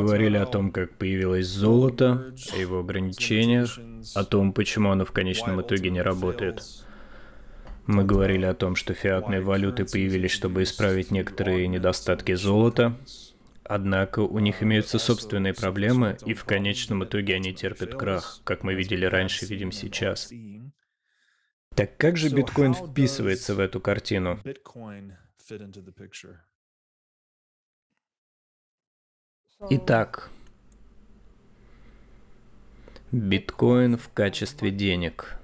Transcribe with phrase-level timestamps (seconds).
[0.00, 3.78] говорили о том, как появилось золото, о его ограничениях,
[4.14, 6.62] о том, почему оно в конечном итоге не работает.
[7.86, 12.96] Мы говорили о том, что фиатные валюты появились, чтобы исправить некоторые недостатки золота,
[13.64, 18.74] однако у них имеются собственные проблемы, и в конечном итоге они терпят крах, как мы
[18.74, 20.32] видели раньше, видим сейчас.
[21.74, 24.40] Так как же биткоин вписывается в эту картину?
[29.68, 30.30] Итак,
[33.12, 35.36] биткоин в качестве денег.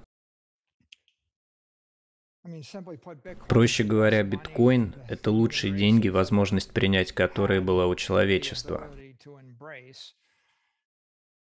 [3.46, 8.90] Проще говоря, биткоин— это лучшие деньги, возможность принять которые была у человечества.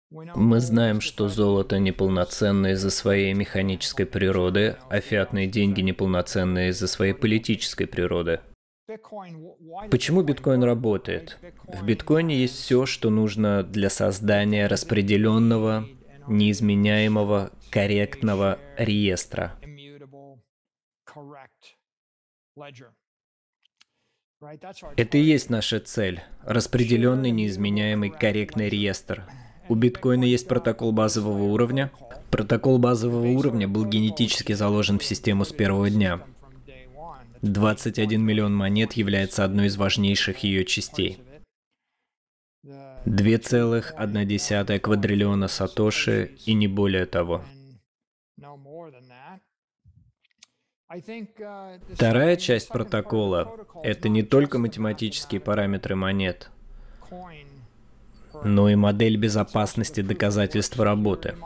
[0.10, 7.14] Мы знаем, что золото неполноценное из-за своей механической природы, а фиатные деньги неполноценные из-за своей
[7.14, 8.42] политической природы.
[9.92, 11.38] Почему биткоин работает?
[11.68, 15.86] В биткоине есть все, что нужно для создания распределенного,
[16.28, 19.60] неизменяемого, корректного реестра.
[24.96, 29.26] Это и есть наша цель– распределенный, неизменяемый, корректный реестр.
[29.68, 31.92] У биткоина есть протокол базового уровня.
[32.32, 36.22] Протокол базового уровня был генетически заложен в систему с первого дня.
[37.42, 41.22] 21 миллион монет является одной из важнейших ее частей.
[42.64, 47.46] 2,1 квадриллиона сатоши и не более того.
[51.94, 56.52] Вторая часть протокола— это не только математические параметры монет,
[58.44, 61.36] но и модель безопасности доказательства работы—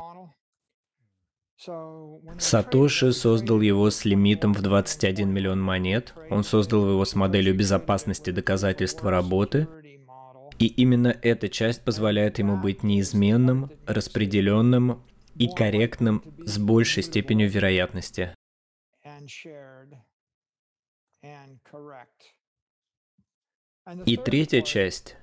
[2.40, 6.14] Сатоши создал его с лимитом в 21 миллион монет.
[6.30, 9.68] Он создал его с моделью безопасности доказательства работы.
[10.60, 15.04] И именно эта часть позволяет ему быть неизменным, распределенным
[15.36, 18.36] и корректным с большей степенью вероятности.
[24.06, 25.18] И третья часть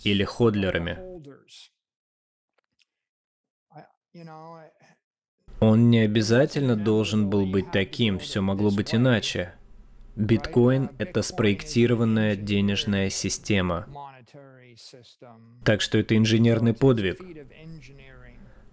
[0.03, 0.99] или ходлерами.
[5.59, 9.53] Он не обязательно должен был быть таким, все могло быть иначе.
[10.15, 13.87] Биткоин— это спроектированная денежная система.
[15.63, 17.19] Так что это инженерный подвиг.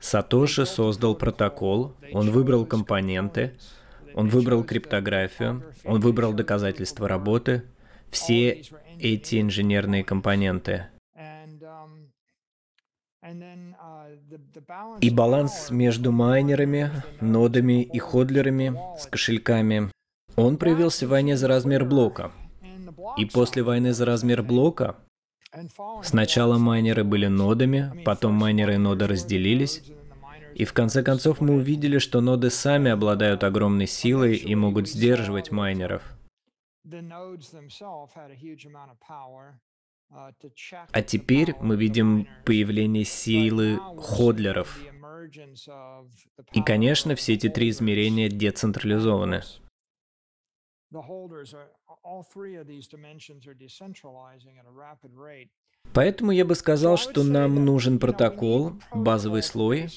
[0.01, 3.57] Сатоши создал протокол, он выбрал компоненты,
[4.15, 7.63] он выбрал криптографию, он выбрал доказательства работы,
[8.11, 8.63] все
[8.99, 10.89] эти инженерные компоненты.
[15.01, 19.91] И баланс между майнерами, нодами и ходлерами с кошельками,
[20.37, 22.33] он проявился в войне за размер блока.
[23.17, 24.97] И после войны за размер блока
[26.03, 29.83] сначала майнеры были нодами, потом майнеры и ноды разделились,
[30.55, 35.51] и в конце концов мы увидели, что ноды сами обладают огромной силой и могут сдерживать
[35.51, 36.03] майнеров–
[36.91, 37.37] Uh,
[40.11, 44.79] а теперь мы видим появление силы ходлеров.
[46.53, 49.43] И, конечно, все эти три измерения децентрализованы.
[55.95, 59.89] Поэтому я бы сказал, что нам нужен протокол, базовый слой,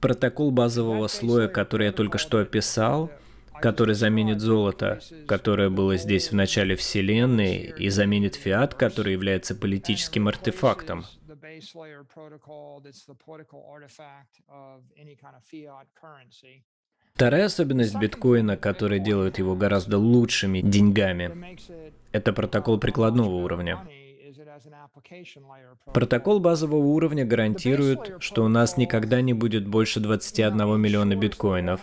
[0.00, 3.10] протокол базового слоя, который я только что описал,
[3.60, 10.28] который заменит золото, которое было здесь в начале Вселенной, и заменит фиат, который является политическим
[10.28, 11.04] артефактом.
[17.14, 21.58] Вторая особенность биткоина, которая делает его гораздо лучшими деньгами,
[22.12, 23.86] это протокол прикладного уровня.
[25.92, 31.80] Протокол базового уровня гарантирует, что у нас никогда не будет больше 21 миллиона биткоинов.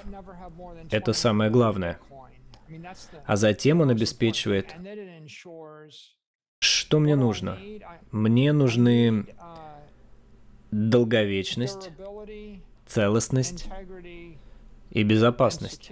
[0.92, 2.00] Это самое главное.
[3.26, 4.76] А затем он обеспечивает,
[6.60, 7.58] что мне нужно.
[8.12, 9.28] Мне нужны
[10.72, 11.92] долговечность,
[12.86, 13.68] целостность
[14.90, 15.92] и безопасность.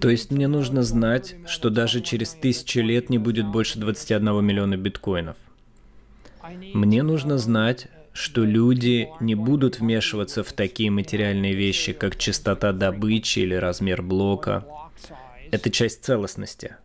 [0.00, 4.76] То есть мне нужно знать, что даже через тысячу лет не будет больше 21 миллиона
[4.76, 5.36] биткоинов.
[6.74, 13.40] Мне нужно знать, что люди не будут вмешиваться в такие материальные вещи, как частота добычи
[13.40, 14.66] или размер блока.
[15.50, 16.76] Это часть целостности.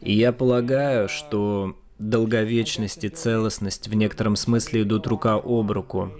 [0.00, 6.12] И я полагаю, что долговечность и целостность в некотором смысле идут рука об руку.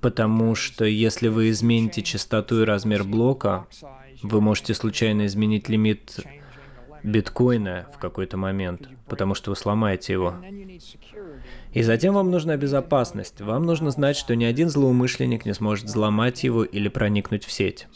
[0.00, 3.66] Потому что если вы измените частоту и размер блока,
[4.22, 6.20] вы можете случайно изменить лимит
[7.02, 10.34] биткоина в какой-то момент, потому что вы сломаете его.
[11.72, 13.40] И затем вам нужна безопасность.
[13.40, 17.86] Вам нужно знать, что ни один злоумышленник не сможет взломать его или проникнуть в сеть.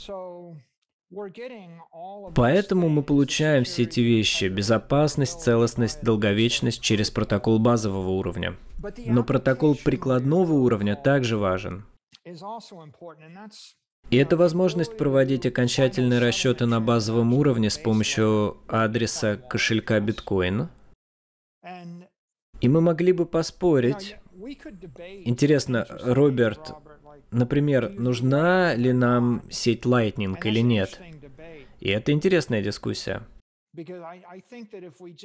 [2.35, 8.57] Поэтому мы получаем все эти вещи– безопасность, целостность, долговечность через протокол базового уровня.
[9.05, 11.85] Но протокол прикладного уровня также важен.
[14.11, 20.69] И это возможность проводить окончательные расчеты на базовом уровне с помощью адреса кошелька биткоин.
[22.61, 24.17] И мы могли бы поспорить.
[25.25, 26.75] Интересно, Роберт,
[27.31, 31.01] например, нужна ли нам сеть Lightning или нет?
[31.81, 33.23] И это интересная дискуссия.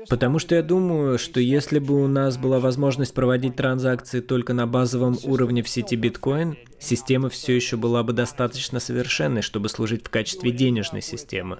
[0.09, 4.65] Потому что я думаю, что если бы у нас была возможность проводить транзакции только на
[4.65, 10.09] базовом уровне в сети биткоин, система все еще была бы достаточно совершенной, чтобы служить в
[10.09, 11.59] качестве денежной системы.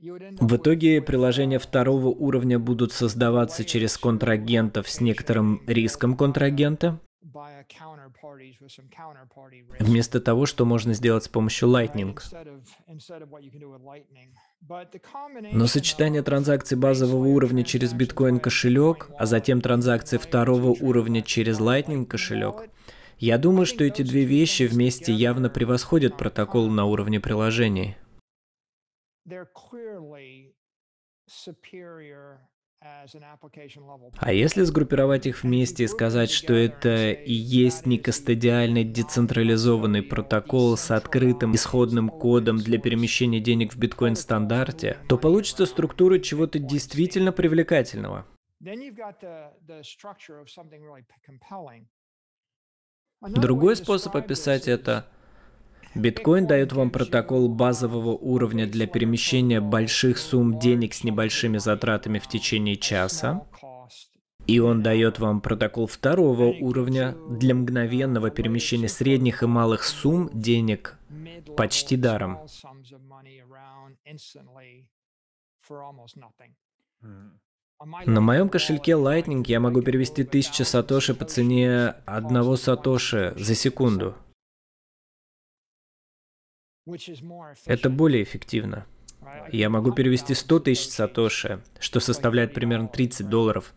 [0.00, 7.00] В итоге приложения второго уровня будут создаваться через контрагентов с некоторым риском контрагента,
[9.80, 12.18] вместо того, что можно сделать с помощью Lightning.
[15.52, 22.06] Но сочетание транзакций базового уровня через биткоин кошелек, а затем транзакции второго уровня через Lightning
[22.06, 22.70] кошелек,
[23.18, 27.96] я думаю, что эти две вещи вместе явно превосходят протокол на уровне приложений.
[34.20, 40.90] А если сгруппировать их вместе и сказать, что это и есть некостадиальный децентрализованный протокол с
[40.90, 48.26] открытым исходным кодом для перемещения денег в биткоин-стандарте, то получится структура чего-то действительно привлекательного.
[53.20, 55.08] Другой способ описать это
[55.98, 62.28] Биткоин дает вам протокол базового уровня для перемещения больших сумм денег с небольшими затратами в
[62.28, 63.46] течение часа.
[64.46, 70.96] И он дает вам протокол второго уровня для мгновенного перемещения средних и малых сумм денег
[71.56, 72.38] почти даром.
[78.06, 84.14] На моем кошельке Lightning я могу перевести 1000 сатоши по цене одного сатоши за секунду.
[87.66, 88.86] Это более эффективно.
[89.52, 93.74] Я могу перевести 100 тысяч сатоши, что составляет примерно 30 долларов.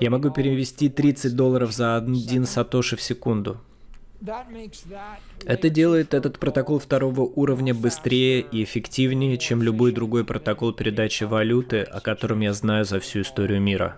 [0.00, 3.60] Я могу перевести 30 долларов за один сатоши в секунду.
[5.44, 11.82] Это делает этот протокол второго уровня быстрее и эффективнее, чем любой другой протокол передачи валюты,
[11.82, 13.96] о котором я знаю за всю историю мира.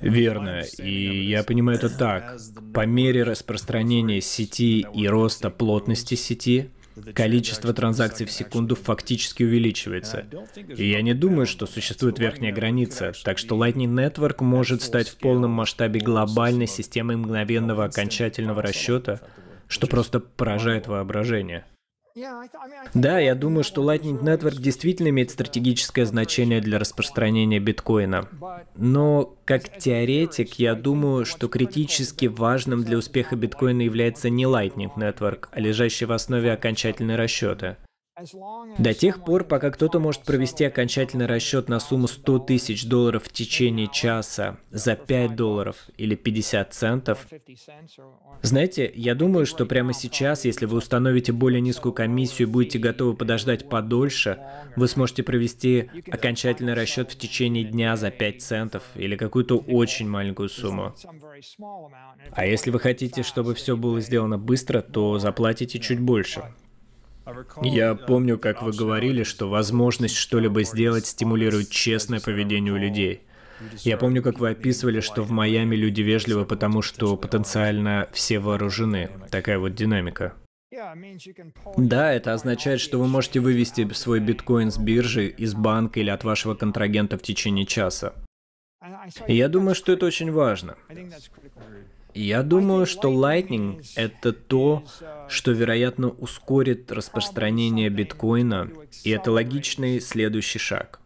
[0.00, 2.36] Верно, и я понимаю это так.
[2.72, 6.70] По мере распространения сети и роста плотности сети,
[7.14, 10.26] количество транзакций в секунду фактически увеличивается.
[10.76, 15.16] И я не думаю, что существует верхняя граница, так что Lightning Network может стать в
[15.16, 19.20] полном масштабе глобальной системой мгновенного окончательного расчета,
[19.66, 21.64] что просто поражает воображение.
[22.94, 28.28] Да, я думаю, что Lightning Network действительно имеет стратегическое значение для распространения биткоина.
[28.76, 35.48] Но как теоретик, я думаю, что критически важным для успеха биткоина является не Lightning Network,
[35.50, 37.76] а лежащий в основе окончательный расчеты.
[38.78, 43.32] До тех пор, пока кто-то может провести окончательный расчет на сумму 100 тысяч долларов в
[43.32, 47.26] течение часа за 5 долларов или 50 центов.
[48.42, 53.14] Знаете, я думаю, что прямо сейчас, если вы установите более низкую комиссию и будете готовы
[53.14, 54.38] подождать подольше,
[54.76, 60.48] вы сможете провести окончательный расчет в течение дня за 5 центов или какую-то очень маленькую
[60.48, 60.94] сумму.
[62.32, 66.42] А если вы хотите, чтобы все было сделано быстро, то заплатите чуть больше.
[67.62, 73.22] Я помню, как вы говорили, что возможность что-либо сделать стимулирует честное поведение у людей.
[73.82, 79.10] Я помню, как вы описывали, что в Майами люди вежливы, потому что потенциально все вооружены.
[79.30, 80.34] Такая вот динамика.
[81.76, 86.24] Да, это означает, что вы можете вывести свой биткоин с биржи, из банка или от
[86.24, 88.12] вашего контрагента в течение часа.
[89.26, 90.76] И я думаю, что это очень важно.
[92.14, 94.84] Я думаю, что Lightning— это то,
[95.28, 98.70] что, вероятно, ускорит распространение биткоина,
[99.02, 101.00] и это логичный следующий шаг.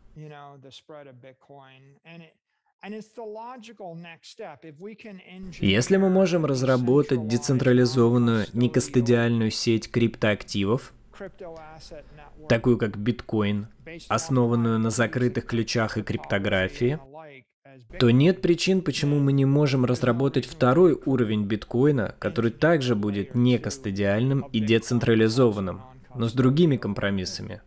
[5.61, 10.93] Если мы можем разработать децентрализованную, некостадиальную сеть криптоактивов,
[12.49, 13.69] такую как биткоин,
[14.09, 17.01] основанную на закрытых ключах и криптографии,
[17.99, 24.43] то нет причин, почему мы не можем разработать второй уровень биткоина, который также будет некостадиальным
[24.53, 25.83] и децентрализованным,
[26.15, 27.63] но с другими компромиссами.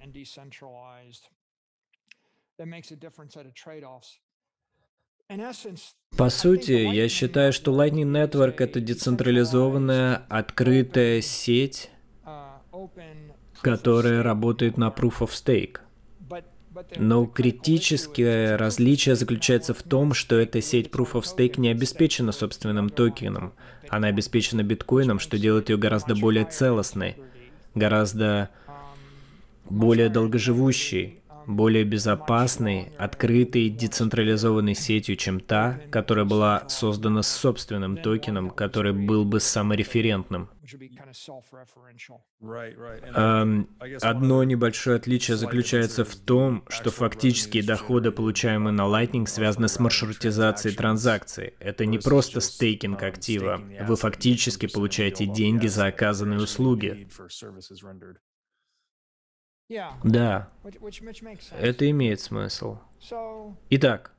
[6.18, 11.90] По сути, я считаю, что Lightning Network— это децентрализованная, открытая сеть,
[13.62, 15.80] которая работает на Proof of Stake.
[16.98, 22.90] Но критическое различие заключается в том, что эта сеть Proof of Stake не обеспечена собственным
[22.90, 23.54] токеном.
[23.90, 27.18] Она обеспечена биткоином, что делает ее гораздо более целостной,
[27.76, 28.50] гораздо
[29.70, 38.50] более долгоживущей более безопасной, открытой, децентрализованной сетью, чем та, которая была создана с собственным токеном,
[38.50, 40.50] который был бы самореферентным.
[43.16, 43.70] Эм,
[44.02, 50.76] одно небольшое отличие заключается в том, что фактические доходы, получаемые на Lightning, связаны с маршрутизацией
[50.76, 51.54] транзакций.
[51.60, 53.62] Это не просто стейкинг актива.
[53.88, 57.08] Вы фактически получаете деньги за оказанные услуги.
[60.04, 60.50] Да,
[61.60, 62.78] это имеет смысл.
[63.70, 64.14] Итак,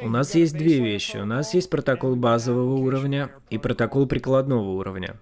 [0.00, 1.16] у нас есть две вещи.
[1.16, 5.16] У нас есть протокол базового уровня и протокол прикладного уровня.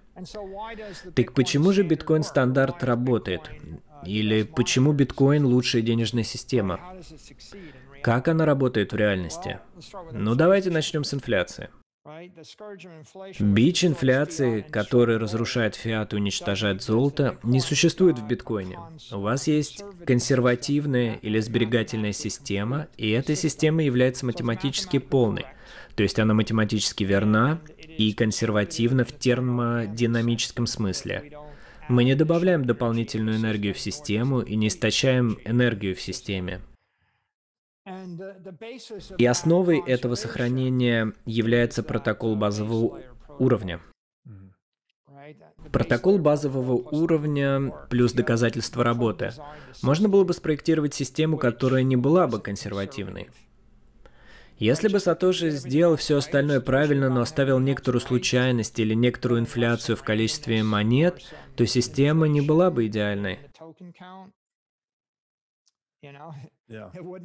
[1.15, 3.49] Так почему же биткоин стандарт работает?
[4.03, 6.79] Или почему биткоин лучшая денежная система?
[8.01, 9.59] Как она работает в реальности?
[10.11, 11.69] Ну давайте начнем с инфляции.
[13.39, 18.79] Бич инфляции, который разрушает фиат и уничтожает золото, не существует в биткоине.
[19.11, 25.45] У вас есть консервативная или сберегательная система, и эта система является математически полной.
[25.95, 31.33] То есть она математически верна и консервативна в термодинамическом смысле.
[31.89, 36.61] Мы не добавляем дополнительную энергию в систему и не истощаем энергию в системе.
[39.17, 43.01] И основой этого сохранения является протокол базового
[43.39, 43.79] уровня.
[45.71, 49.31] Протокол базового уровня плюс доказательство работы.
[49.81, 53.29] Можно было бы спроектировать систему, которая не была бы консервативной.
[54.57, 60.03] Если бы Сатоши сделал все остальное правильно, но оставил некоторую случайность или некоторую инфляцию в
[60.03, 61.21] количестве монет,
[61.55, 63.39] то система не была бы идеальной.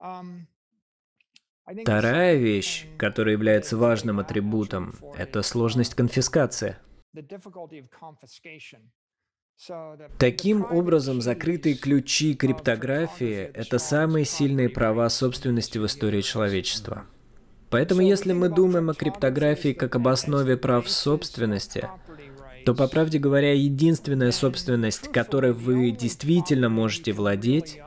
[0.00, 0.46] Um,
[1.64, 6.76] Вторая вещь, которая является важным атрибутом, это сложность конфискации.
[10.18, 17.06] Таким образом, закрытые ключи криптографии— это самые сильные права собственности в истории человечества.
[17.70, 21.88] Поэтому если мы думаем о криптографии как об основе прав собственности,
[22.64, 27.78] то, по правде говоря, единственная собственность, которой вы действительно можете владеть,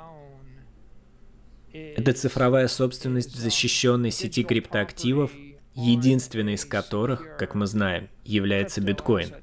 [1.73, 5.31] это цифровая собственность в защищенной сети криптоактивов,
[5.73, 9.33] единственной из которых, как мы знаем, является биткоин.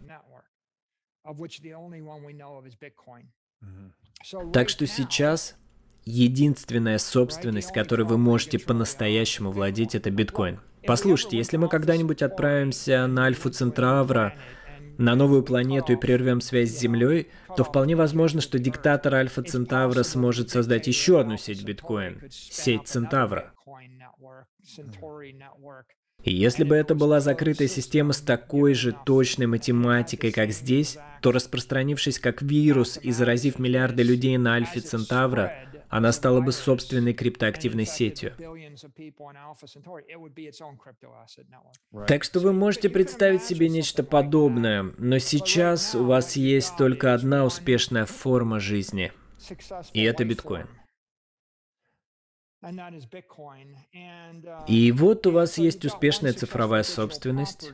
[4.53, 5.57] Так что сейчас
[6.05, 10.61] единственная собственность, которой вы можете по-настоящему владеть, это биткоин.
[10.87, 14.35] Послушайте, если мы когда-нибудь отправимся на Альфу Центавра,
[14.99, 20.03] на новую планету и прервем связь с Землей, то вполне возможно, что диктатор Альфа Центавра
[20.03, 23.53] сможет создать еще одну сеть биткоин, сеть Центавра.
[26.25, 32.19] Если бы это была закрытая система с такой же точной математикой, как здесь, то распространившись
[32.19, 35.53] как вирус и заразив миллиарды людей на Альфе Центавра,
[35.91, 38.33] она стала бы собственной криптоактивной сетью.
[42.09, 47.45] Так что вы можете представить себе нечто подобное, но сейчас у вас есть только одна
[47.45, 49.13] успешная форма жизни,
[49.93, 50.67] и это биткоин.
[54.67, 57.71] И вот у вас есть успешная цифровая собственность,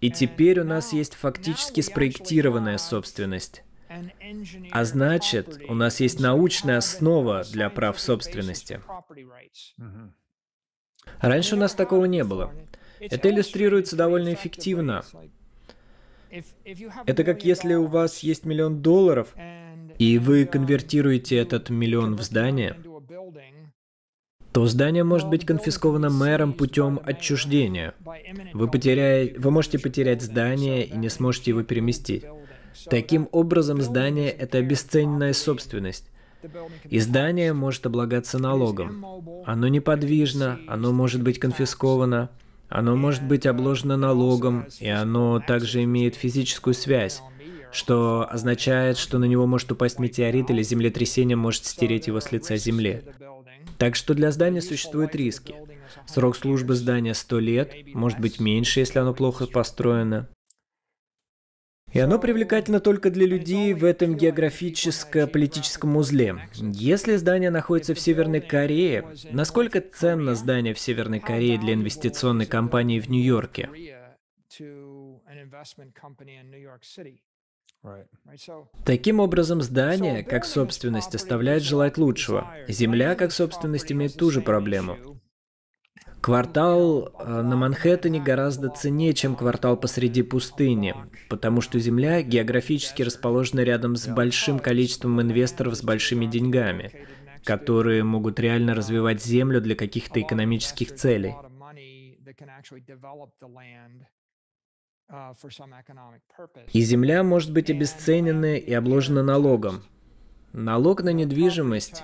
[0.00, 3.62] и теперь у нас есть фактически спроектированная собственность.
[4.70, 8.80] А значит, у нас есть научная основа для прав собственности.
[11.20, 12.52] Раньше у нас такого не было.
[13.00, 15.04] Это иллюстрируется довольно эффективно.
[17.06, 19.34] Это как если у вас есть миллион долларов,
[19.98, 22.76] и вы конвертируете этот миллион в здание,
[24.52, 27.94] то здание может быть конфисковано мэром путем отчуждения.
[28.52, 32.24] Вы, потеряете, вы можете потерять здание и не сможете его переместить.
[32.90, 36.06] Таким образом, здание– это обесцененная собственность.
[36.84, 39.04] И здание может облагаться налогом.
[39.46, 42.30] Оно неподвижно, оно может быть конфисковано,
[42.68, 47.22] оно может быть обложено налогом, и оно также имеет физическую связь,
[47.70, 52.56] что означает, что на него может упасть метеорит или землетрясение может стереть его с лица
[52.56, 53.02] земли.
[53.82, 55.56] Так что для здания существуют риски.
[56.06, 60.28] Срок службы здания 100 лет, может быть меньше, если оно плохо построено.
[61.92, 66.48] И оно привлекательно только для людей в этом географическо-политическом узле.
[66.54, 73.00] Если здание находится в Северной Корее, насколько ценно здание в Северной Корее для инвестиционной компании
[73.00, 73.68] в Нью-Йорке?
[78.84, 82.54] Таким образом, здание, как собственность, оставляет желать лучшего.
[82.68, 84.98] Земля, как собственность, имеет ту же проблему.
[86.20, 90.94] Квартал э, на Манхэттене гораздо ценнее, чем квартал посреди пустыни,
[91.28, 96.92] потому что Земля географически расположена рядом с большим количеством инвесторов с большими деньгами,
[97.42, 101.34] которые могут реально развивать Землю для каких-то экономических целей.
[106.72, 109.84] И земля может быть обесценена и обложена налогом.
[110.52, 112.02] Налог на недвижимость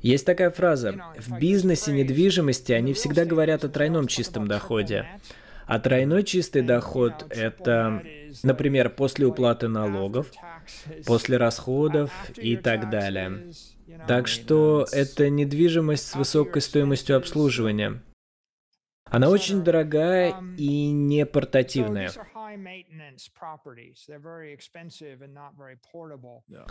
[0.00, 0.94] есть такая фраза.
[1.18, 5.06] В бизнесе недвижимости они всегда говорят о тройном чистом доходе.
[5.66, 8.02] А тройной чистый доход– это,
[8.42, 10.32] например, после уплаты налогов,
[11.04, 13.52] после расходов и так далее.
[14.06, 18.00] Так что это недвижимость с высокой стоимостью обслуживания.
[19.10, 22.10] Она очень дорогая и не портативная.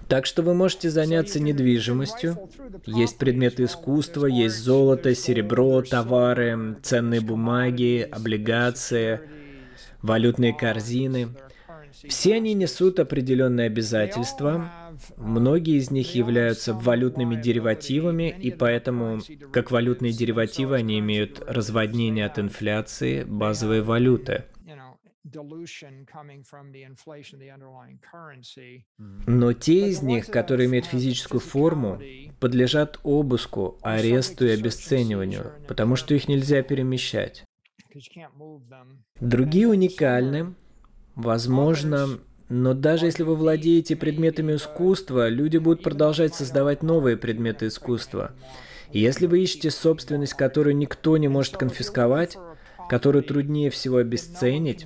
[0.08, 2.50] Так что вы можете заняться недвижимостью.
[2.86, 9.22] Есть предметы искусства, есть золото, серебро, товары, ценные бумаги, облигации,
[10.01, 11.29] валютные корзины.
[12.08, 14.87] Все они несут определенные обязательства,
[15.18, 19.20] Многие из них являются валютными деривативами, и поэтому,
[19.51, 24.46] как валютные деривативы, они имеют разводнение от инфляции базовой валюты.
[29.27, 32.01] Но те из них, которые имеют физическую форму,
[32.39, 37.44] подлежат обыску, аресту и обесцениванию, потому что их нельзя перемещать.
[39.20, 40.55] Другие уникальны.
[41.16, 48.31] Возможно, но даже если вы владеете предметами искусства, люди будут продолжать создавать новые предметы искусства.
[48.92, 52.38] И если вы ищете собственность, которую никто не может конфисковать,
[52.90, 54.86] которую труднее всего обесценить,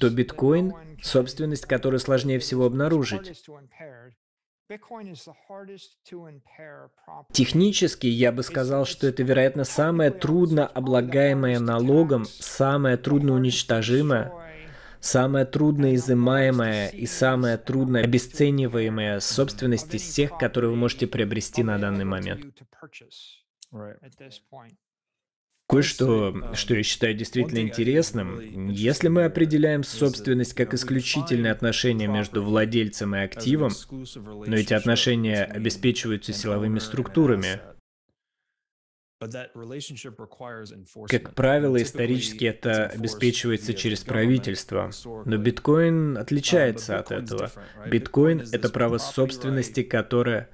[0.00, 3.32] то биткоин– собственность, которую сложнее всего обнаружить.
[7.32, 14.30] Технически я бы сказал, что это, вероятно, самое трудно облагаемое налогом, самое трудно уничтожимое,
[15.00, 21.78] самая трудно изымаемая и самая трудно обесцениваемая собственность из всех, которые вы можете приобрести на
[21.78, 22.44] данный момент.
[25.68, 33.14] Кое-что, что я считаю действительно интересным, если мы определяем собственность как исключительное отношение между владельцем
[33.14, 33.72] и активом,
[34.46, 37.60] но эти отношения обеспечиваются силовыми структурами,
[41.08, 44.90] как правило, исторически это обеспечивается через правительство.
[45.24, 47.50] Но биткоин отличается от этого.
[47.86, 50.50] Биткоин— это право собственности, которое...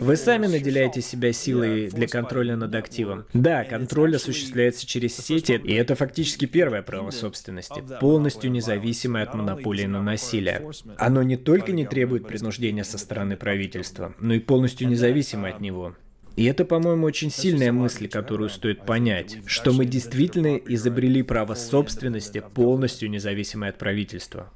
[0.00, 3.26] Вы сами наделяете себя силой для контроля над активом.
[3.34, 9.86] Да, контроль осуществляется через сети, и это фактически первое право собственности, полностью независимое от монополии
[9.86, 10.68] на насилие.
[10.96, 15.94] Оно не только не требует принуждения со стороны правительства, но и полностью независимо от него.
[16.38, 22.40] И это, по-моему, очень сильная мысль, которую стоит понять, что мы действительно изобрели право собственности,
[22.54, 24.48] полностью независимое от правительства.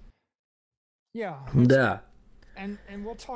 [1.52, 2.04] Да,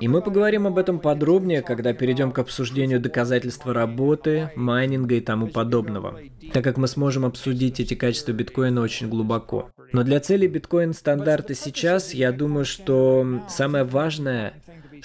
[0.00, 5.48] и мы поговорим об этом подробнее, когда перейдем к обсуждению доказательства работы, майнинга и тому
[5.48, 6.20] подобного,
[6.52, 9.70] так как мы сможем обсудить эти качества биткоина очень глубоко.
[9.92, 14.54] Но для целей биткоин-стандарта сейчас, я думаю, что самое важное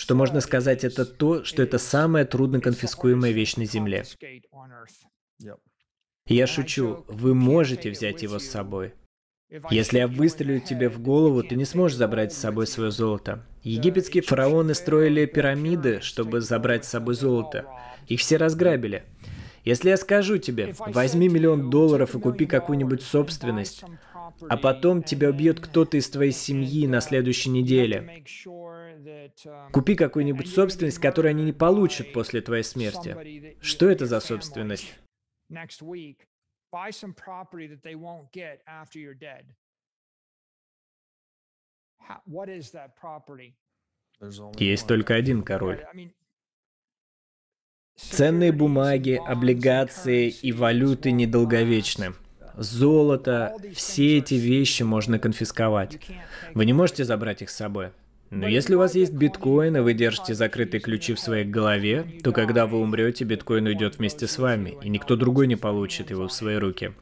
[0.01, 4.03] что можно сказать, это то, что это самая трудно конфискуемая вещь на Земле.
[6.25, 8.95] Я шучу, вы можете взять его с собой.
[9.69, 13.45] Если я выстрелю тебе в голову, ты не сможешь забрать с собой свое золото.
[13.61, 17.67] Египетские фараоны строили пирамиды, чтобы забрать с собой золото.
[18.07, 19.03] Их все разграбили.
[19.65, 23.83] Если я скажу тебе, возьми миллион долларов и купи какую-нибудь собственность,
[24.49, 28.23] а потом тебя убьет кто-то из твоей семьи на следующей неделе,
[29.71, 33.57] Купи какую-нибудь собственность, которую они не получат после твоей смерти.
[33.61, 34.93] Что это за собственность?
[44.57, 45.85] Есть только один король.
[47.95, 52.13] Ценные бумаги, облигации и валюты недолговечны.
[52.55, 55.99] Золото, все эти вещи можно конфисковать.
[56.53, 57.91] Вы не можете забрать их с собой.
[58.31, 62.31] Но если у вас есть биткоин, и вы держите закрытые ключи в своей голове, то
[62.31, 66.31] когда вы умрете, биткоин уйдет вместе с вами, и никто другой не получит его в
[66.31, 66.93] свои руки.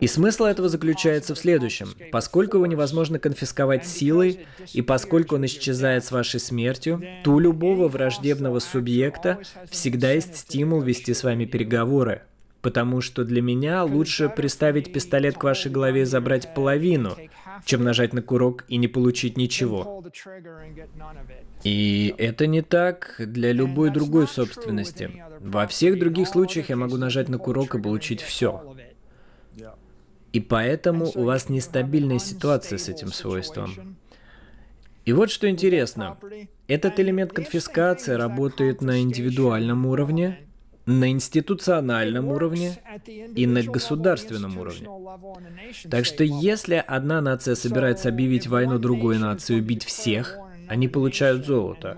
[0.00, 1.88] И смысл этого заключается в следующем.
[2.12, 7.88] Поскольку его невозможно конфисковать силой, и поскольку он исчезает с вашей смертью, то у любого
[7.88, 12.22] враждебного субъекта всегда есть стимул вести с вами переговоры.
[12.62, 17.16] Потому что для меня лучше приставить пистолет к вашей голове и забрать половину,
[17.64, 20.04] чем нажать на курок и не получить ничего.
[21.64, 25.10] И это не так для любой другой собственности.
[25.40, 28.76] Во всех других случаях я могу нажать на курок и получить все.
[30.32, 33.96] И поэтому у вас нестабильная ситуация с этим свойством.
[35.04, 36.18] И вот что интересно.
[36.68, 40.46] Этот элемент конфискации работает на индивидуальном уровне,
[40.90, 42.78] на институциональном уровне
[43.34, 44.88] и на государственном уровне.
[45.90, 50.36] Так что если одна нация собирается объявить войну другой нации убить всех,
[50.68, 51.96] они получают золото.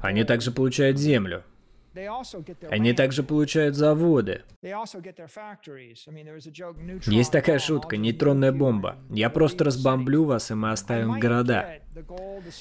[0.00, 1.42] Они также получают землю.
[2.70, 4.42] Они также получают заводы.
[7.06, 8.96] Есть такая шутка, нейтронная бомба.
[9.10, 11.80] Я просто разбомблю вас, и мы оставим города.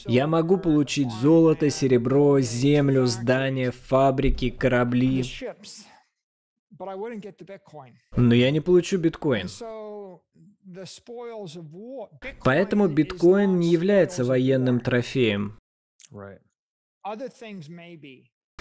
[0.05, 5.23] Я могу получить золото, серебро, землю, здания, фабрики, корабли.
[8.15, 9.47] Но я не получу биткоин.
[12.43, 15.57] Поэтому биткоин не является военным трофеем.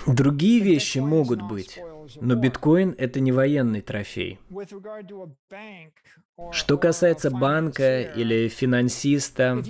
[0.07, 1.81] Другие вещи могут быть,
[2.21, 4.39] но биткоин— это не военный трофей.
[6.53, 9.63] Что касается банка или финансиста,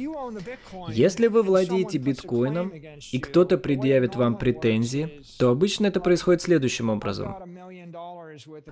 [0.88, 2.72] если вы владеете биткоином
[3.12, 7.36] и кто-то предъявит вам претензии, то обычно это происходит следующим образом.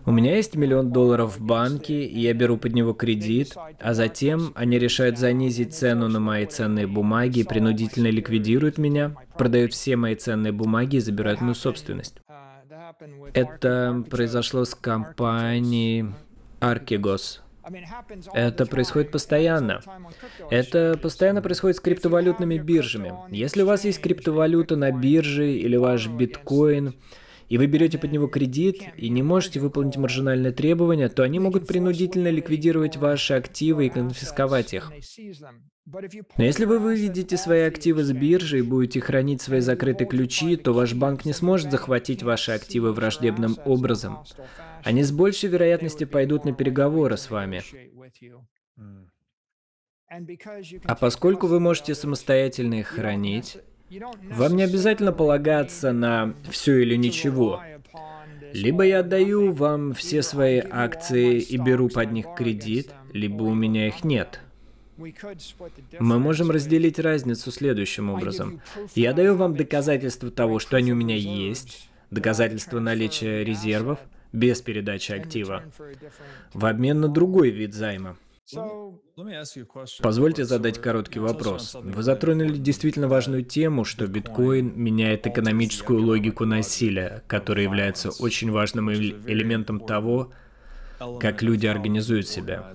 [0.05, 4.53] У меня есть миллион долларов в банке, и я беру под него кредит, а затем
[4.55, 10.53] они решают занизить цену на мои ценные бумаги принудительно ликвидируют меня, продают все мои ценные
[10.53, 12.17] бумаги и забирают мою собственность.
[13.33, 16.07] Это произошло с компанией
[16.61, 17.41] Archegos.
[18.35, 19.81] Это происходит постоянно.
[20.51, 23.15] Это постоянно происходит с криптовалютными биржами.
[23.31, 26.95] Если у вас есть криптовалюта на бирже или ваш биткоин,
[27.49, 31.67] и вы берете под него кредит и не можете выполнить маржинальное требование, то они могут
[31.67, 34.93] принудительно ликвидировать ваши активы и конфисковать их.
[35.87, 40.73] Но если вы выведете свои активы с биржи и будете хранить свои закрытые ключи, то
[40.73, 44.25] ваш банк не сможет захватить ваши активы враждебным образом.
[44.83, 47.63] Они с большей вероятностью пойдут на переговоры с вами.
[50.85, 53.59] А поскольку вы можете самостоятельно их хранить,
[54.31, 57.63] вам не обязательно полагаться на все или ничего.
[58.53, 63.89] Либо я отдаю вам все свои акции и беру под них кредит, либо у меня
[63.89, 64.41] их нет.
[64.97, 68.61] Мы можем разделить разницу следующим образом.
[68.95, 73.99] Я даю вам доказательства того, что они у меня есть, доказательства наличия резервов,
[74.33, 75.63] без передачи актива,
[76.53, 78.17] в обмен на другой вид займа.
[80.03, 81.75] Позвольте задать короткий вопрос.
[81.75, 88.93] Вы затронули действительно важную тему, что биткоин меняет экономическую логику насилия, которая является очень важным
[88.93, 90.33] элементом того,
[91.21, 92.75] как люди организуют себя.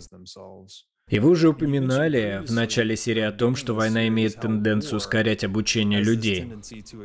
[1.09, 6.01] И вы уже упоминали в начале серии о том, что война имеет тенденцию ускорять обучение
[6.01, 6.53] людей.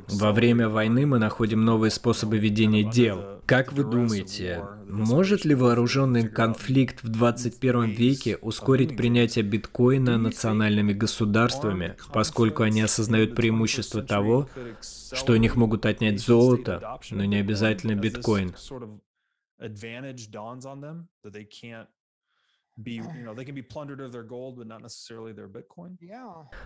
[0.08, 3.40] Во время войны мы находим новые способы ведения дел.
[3.46, 11.96] Как вы думаете, может ли вооруженный конфликт в 21 веке ускорить принятие биткоина национальными государствами,
[12.12, 14.48] поскольку они осознают преимущество того,
[14.80, 18.54] что у них могут отнять золото, но не обязательно биткоин?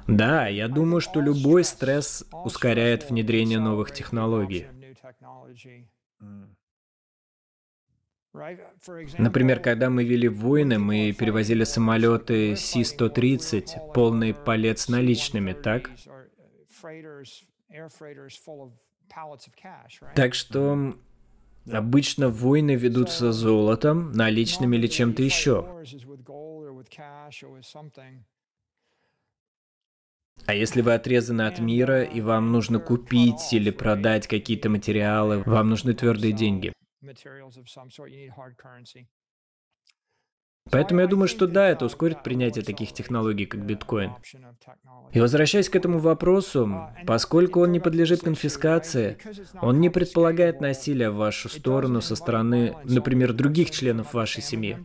[0.06, 4.66] Да, я думаю, что любой стресс ускоряет внедрение новых технологий.
[9.18, 15.90] Например, когда мы вели войны, мы перевозили самолеты Си-130, полный палет с наличными, так?
[20.14, 20.94] Так что
[21.72, 25.66] Обычно войны ведутся золотом, наличными или чем-то еще.
[30.46, 35.68] А если вы отрезаны от мира, и вам нужно купить или продать какие-то материалы, вам
[35.68, 36.72] нужны твердые деньги.
[40.70, 44.12] Поэтому я думаю, что да, это ускорит принятие таких технологий, как биткоин.
[45.12, 49.16] И возвращаясь к этому вопросу, поскольку он не подлежит конфискации,
[49.61, 54.78] он не предполагает насилия в вашу сторону со стороны, например, других членов вашей семьи.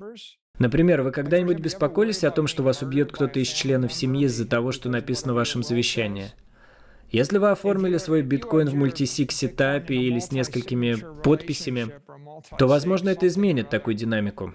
[0.59, 4.71] Например, вы когда-нибудь беспокоились о том, что вас убьет кто-то из членов семьи из-за того,
[4.71, 6.31] что написано в вашем завещании?
[7.09, 11.91] Если вы оформили свой биткоин в мультисик сетапе или с несколькими подписями,
[12.57, 14.53] то, возможно, это изменит такую динамику.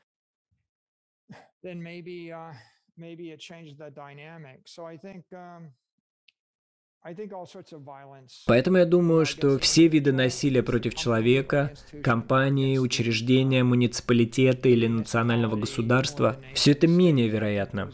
[8.46, 16.42] Поэтому я думаю, что все виды насилия против человека, компании, учреждения, муниципалитета или национального государства,
[16.54, 17.90] все это менее вероятно.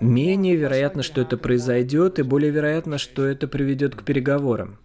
[0.00, 4.78] Менее вероятно, что это произойдет, и более вероятно, что это приведет к переговорам.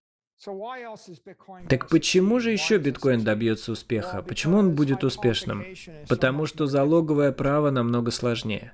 [1.70, 4.22] Так почему же еще биткоин добьется успеха?
[4.22, 5.64] Почему он будет успешным?
[6.10, 8.74] Потому что залоговое право намного сложнее.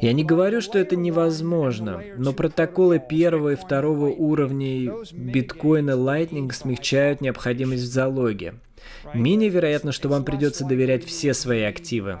[0.00, 7.20] Я не говорю, что это невозможно, но протоколы первого и второго уровней биткоина Lightning смягчают
[7.20, 8.60] необходимость в залоге.
[9.14, 12.18] Менее вероятно, что вам придется доверять все свои активы.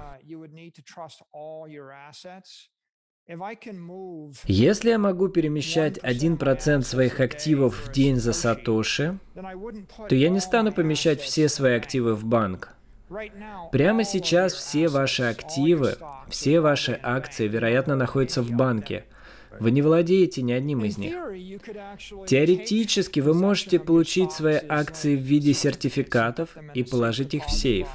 [4.46, 9.18] Если я могу перемещать 1% своих активов в день за Сатоши,
[10.08, 12.74] то я не стану помещать все свои активы в банк.
[13.70, 15.96] Прямо сейчас все ваши активы,
[16.28, 19.04] все ваши акции, вероятно, находятся в банке.
[19.60, 21.14] Вы не владеете ни одним из них.
[22.26, 27.88] Теоретически вы можете получить свои акции в виде сертификатов и положить их в сейф.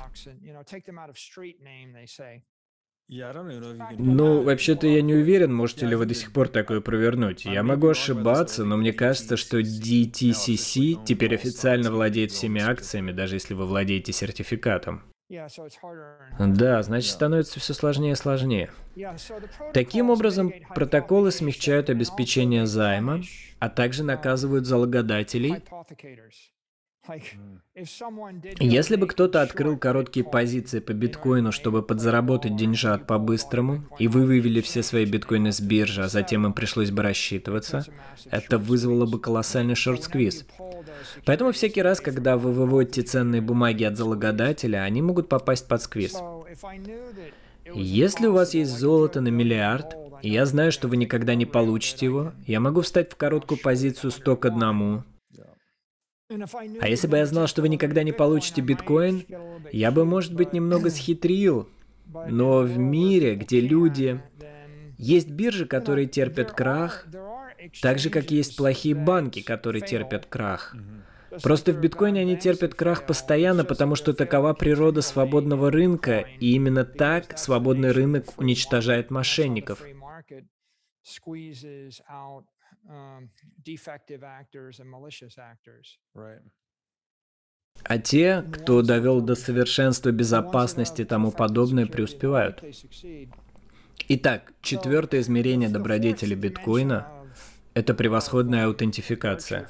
[3.10, 7.46] Ну, вообще-то я не уверен, можете ли вы до сих пор такое провернуть.
[7.46, 13.54] Я могу ошибаться, но мне кажется, что DTCC теперь официально владеет всеми акциями, даже если
[13.54, 15.04] вы владеете сертификатом.
[16.40, 18.72] Да, значит, становится все сложнее и сложнее.
[19.74, 23.22] Таким образом, протоколы смягчают обеспечение займа,
[23.60, 25.62] а также наказывают залогодателей,
[28.60, 34.62] если бы кто-то открыл короткие позиции по биткоину, чтобы подзаработать деньжат по-быстрому, и вы вывели
[34.62, 37.86] все свои биткоины с биржи, а затем им пришлось бы рассчитываться,
[38.30, 40.46] это вызвало бы колоссальный шорт-сквиз.
[41.26, 46.16] Поэтому всякий раз, когда вы выводите ценные бумаги от залогодателя, они могут попасть под сквиз.
[47.74, 52.06] Если у вас есть золото на миллиард, и я знаю, что вы никогда не получите
[52.06, 55.04] его, я могу встать в короткую позицию 100 к одному,
[56.30, 59.26] а если бы я знал, что вы никогда не получите биткоин,
[59.72, 61.70] я бы, может быть, немного схитрил.
[62.28, 64.22] Но в мире, где люди...
[65.00, 67.06] Есть биржи, которые терпят крах,
[67.84, 70.76] так же, как есть плохие банки, которые терпят крах.
[71.44, 76.84] Просто в биткоине они терпят крах постоянно, потому что такова природа свободного рынка, и именно
[76.84, 79.84] так свободный рынок уничтожает мошенников.
[82.10, 82.44] Um,
[87.84, 92.64] а те, кто довел до совершенства безопасности и тому подобное, преуспевают.
[94.10, 97.28] Итак, четвертое измерение добродетели биткоина–
[97.74, 99.70] это превосходная аутентификация.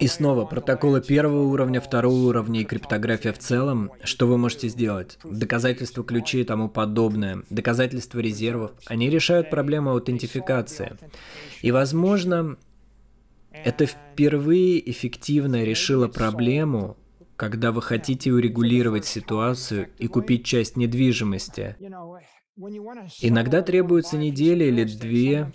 [0.00, 5.18] И снова, протоколы первого уровня, второго уровня и криптография в целом, что вы можете сделать?
[5.22, 10.96] Доказательства ключей и тому подобное, доказательства резервов, они решают проблему аутентификации.
[11.60, 12.56] И, возможно,
[13.52, 16.96] это впервые эффективно решило проблему,
[17.36, 21.76] когда вы хотите урегулировать ситуацию и купить часть недвижимости.
[23.20, 25.52] Иногда требуется неделя или две,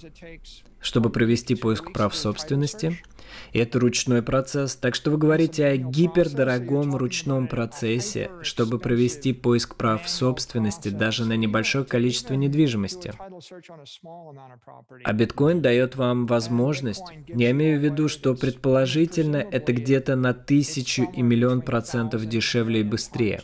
[0.80, 3.00] чтобы провести поиск прав собственности–
[3.54, 10.08] это ручной процесс, так что вы говорите о гипердорогом ручном процессе, чтобы провести поиск прав
[10.10, 13.14] собственности даже на небольшое количество недвижимости.
[15.04, 21.04] А биткоин дает вам возможность, я имею в виду, что предположительно это где-то на тысячу
[21.04, 23.42] и миллион процентов дешевле и быстрее.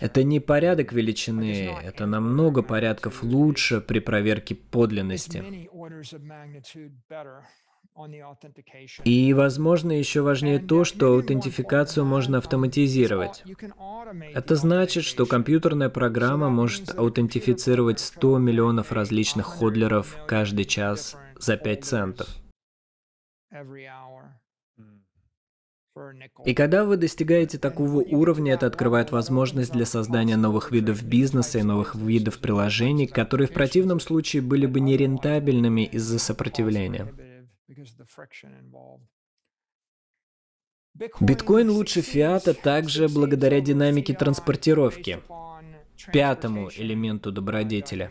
[0.00, 5.68] Это не порядок величины, это намного порядков лучше при проверке подлинности.
[9.04, 13.42] И, возможно, еще важнее то, что аутентификацию можно автоматизировать.
[14.34, 21.84] Это значит, что компьютерная программа может аутентифицировать 100 миллионов различных ходлеров каждый час за 5
[21.84, 22.28] центов.
[26.44, 31.62] И когда вы достигаете такого уровня, это открывает возможность для создания новых видов бизнеса и
[31.62, 37.14] новых видов приложений, которые в противном случае были бы нерентабельными из-за сопротивления.
[41.20, 45.20] Биткоин лучше фиата также благодаря динамике транспортировки,
[46.12, 48.10] пятому элементу добродетеля.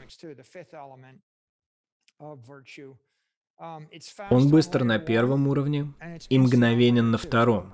[4.29, 5.93] Он быстр на первом уровне
[6.29, 7.73] и мгновенен на втором.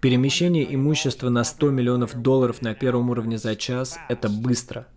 [0.00, 4.88] Перемещение имущества на 100 миллионов долларов на первом уровне за час– это быстро.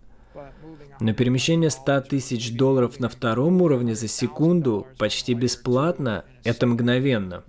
[0.99, 7.43] Но перемещение 100 тысяч долларов на втором уровне за секунду почти бесплатно– это мгновенно.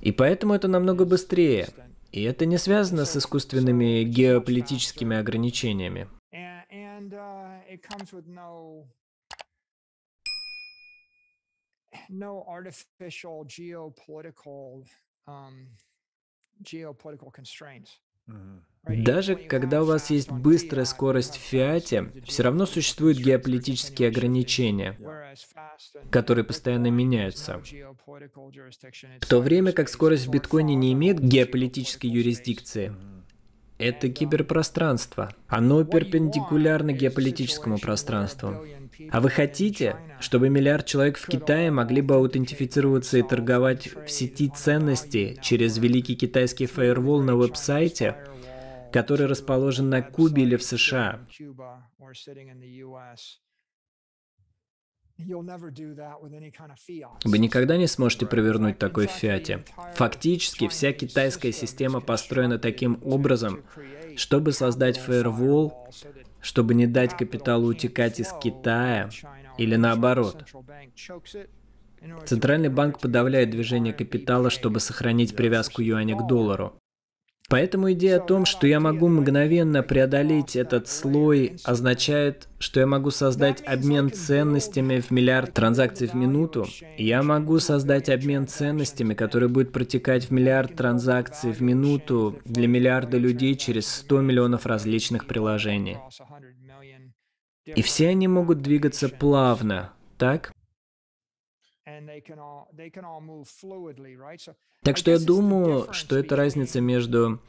[0.00, 1.68] И поэтому это намного быстрее.
[2.12, 6.08] И это не связано с искусственными геополитическими ограничениями.
[12.10, 14.84] no artificial geopolitical
[15.26, 15.68] um,
[16.62, 18.00] geopolitical constraints.
[18.86, 24.98] Даже когда у вас есть быстрая скорость в фиате, все равно существуют геополитические ограничения,
[26.10, 27.62] которые постоянно меняются.
[29.20, 32.94] В то время как скорость в биткоине не имеет геополитической юрисдикции,
[33.78, 35.34] это киберпространство.
[35.48, 38.64] Оно перпендикулярно геополитическому пространству.
[39.10, 44.48] А вы хотите, чтобы миллиард человек в Китае могли бы аутентифицироваться и торговать в сети
[44.54, 48.16] ценностей через великий китайский фаервол на веб-сайте,
[48.94, 51.26] который расположен на Кубе или в США?
[57.24, 59.64] Вы никогда не сможете провернуть такой в фиате.
[59.96, 63.64] Фактически, вся китайская система построена таким образом,
[64.14, 65.88] чтобы создать фаервол,
[66.40, 69.10] чтобы не дать капиталу утекать из Китая,
[69.58, 70.44] или наоборот.
[72.26, 76.78] Центральный банк подавляет движение капитала, чтобы сохранить привязку юаня к доллару.
[77.50, 83.10] Поэтому идея о том, что я могу мгновенно преодолеть этот слой, означает, что я могу
[83.10, 86.66] создать обмен ценностями в миллиард транзакций в минуту.
[86.96, 93.18] Я могу создать обмен ценностями, который будет протекать в миллиард транзакций в минуту для миллиарда
[93.18, 95.98] людей через 100 миллионов различных приложений.
[97.66, 100.53] И все они могут двигаться плавно, так?
[104.82, 107.40] Так что я думаю, что это разница между,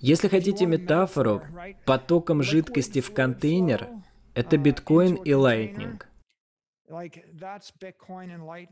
[0.00, 1.42] если хотите метафору,
[1.84, 3.88] потоком жидкости в контейнер,
[4.34, 6.08] это биткоин и лайтнинг.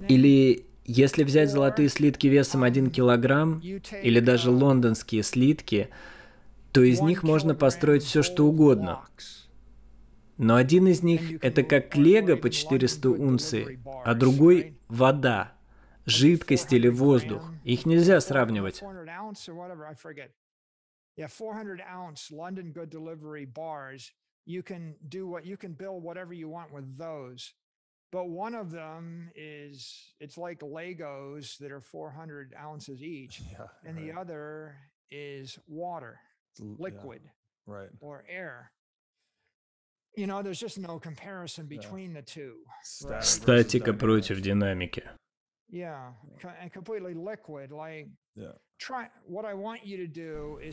[0.08, 5.88] Или если взять золотые слитки весом 1 килограмм, или даже лондонские слитки,
[6.72, 9.00] то из них можно построить все, что угодно.
[10.38, 15.57] Но один из них это как лего по 400 унций, а другой– вода,
[16.05, 17.43] жидкость или воздух.
[17.63, 18.81] Их нельзя сравнивать.
[21.17, 24.13] Yeah, 400 ounce London Good Delivery bars,
[24.45, 27.53] you can do what you can build whatever you want with those.
[28.11, 33.97] But one of them is it's like Legos that are 400 ounces each, yeah, and
[33.97, 34.05] right.
[34.05, 34.77] the other
[35.11, 36.19] is water,
[36.59, 37.89] liquid, yeah, right.
[37.99, 38.71] or air.
[43.22, 45.04] Статика против динамики.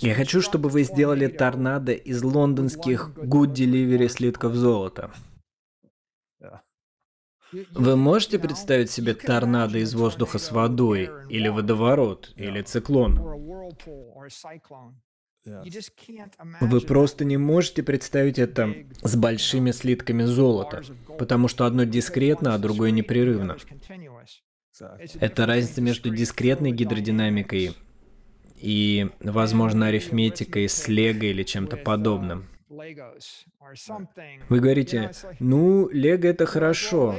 [0.02, 5.14] Я хочу, чтобы вы сделали торнадо из лондонских Good Delivery слитков золота.
[7.72, 13.18] Вы можете представить себе торнадо из воздуха с водой, или водоворот, или циклон?
[15.46, 20.84] Вы просто не можете представить это с большими слитками золота,
[21.18, 23.58] потому что одно дискретно, а другое непрерывно.
[25.20, 27.76] Это разница между дискретной гидродинамикой
[28.58, 32.48] и, возможно, арифметикой с лего или чем-то подобным.
[34.50, 37.16] Вы говорите, ну, лего это хорошо.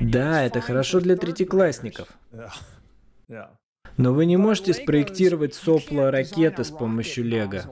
[0.00, 2.08] Да, это хорошо для третьеклассников.
[3.96, 7.62] Но вы не можете спроектировать сопло ракеты с помощью лего.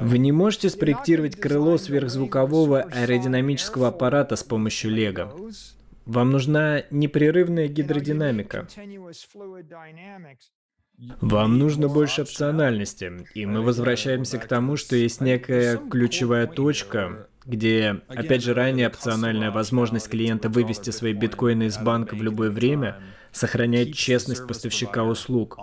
[0.00, 5.34] Вы не можете спроектировать крыло сверхзвукового аэродинамического аппарата с помощью лего.
[6.06, 8.66] Вам нужна непрерывная гидродинамика.
[11.20, 18.00] Вам нужно больше опциональности, и мы возвращаемся к тому, что есть некая ключевая точка, где,
[18.08, 23.00] опять же, ранее опциональная возможность клиента вывести свои биткоины из банка в любое время
[23.32, 25.58] сохраняет честность поставщика услуг.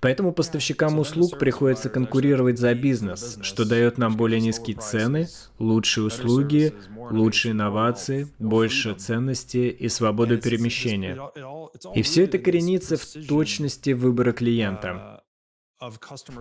[0.00, 5.26] Поэтому поставщикам услуг приходится конкурировать за бизнес, что дает нам более низкие цены,
[5.58, 6.72] лучшие услуги,
[7.10, 11.18] лучшие инновации, больше ценности и свободу перемещения.
[11.94, 15.22] И все это коренится в точности выбора клиента.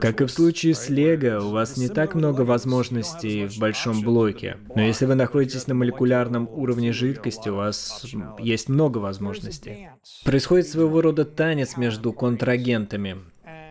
[0.02, 4.58] Как и в случае с Лего, у вас не так много возможностей в большом блоке.
[4.74, 8.06] Но если вы находитесь на молекулярном уровне жидкости, у вас
[8.40, 9.90] есть много возможностей.
[10.26, 13.18] Происходит своего рода танец между контрагентами.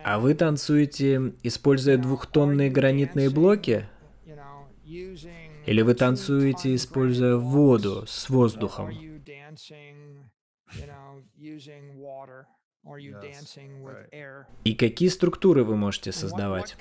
[0.05, 3.89] А вы танцуете, используя двухтонные гранитные блоки?
[4.85, 8.89] Или вы танцуете, используя воду с воздухом?
[14.63, 16.75] И какие структуры вы можете создавать?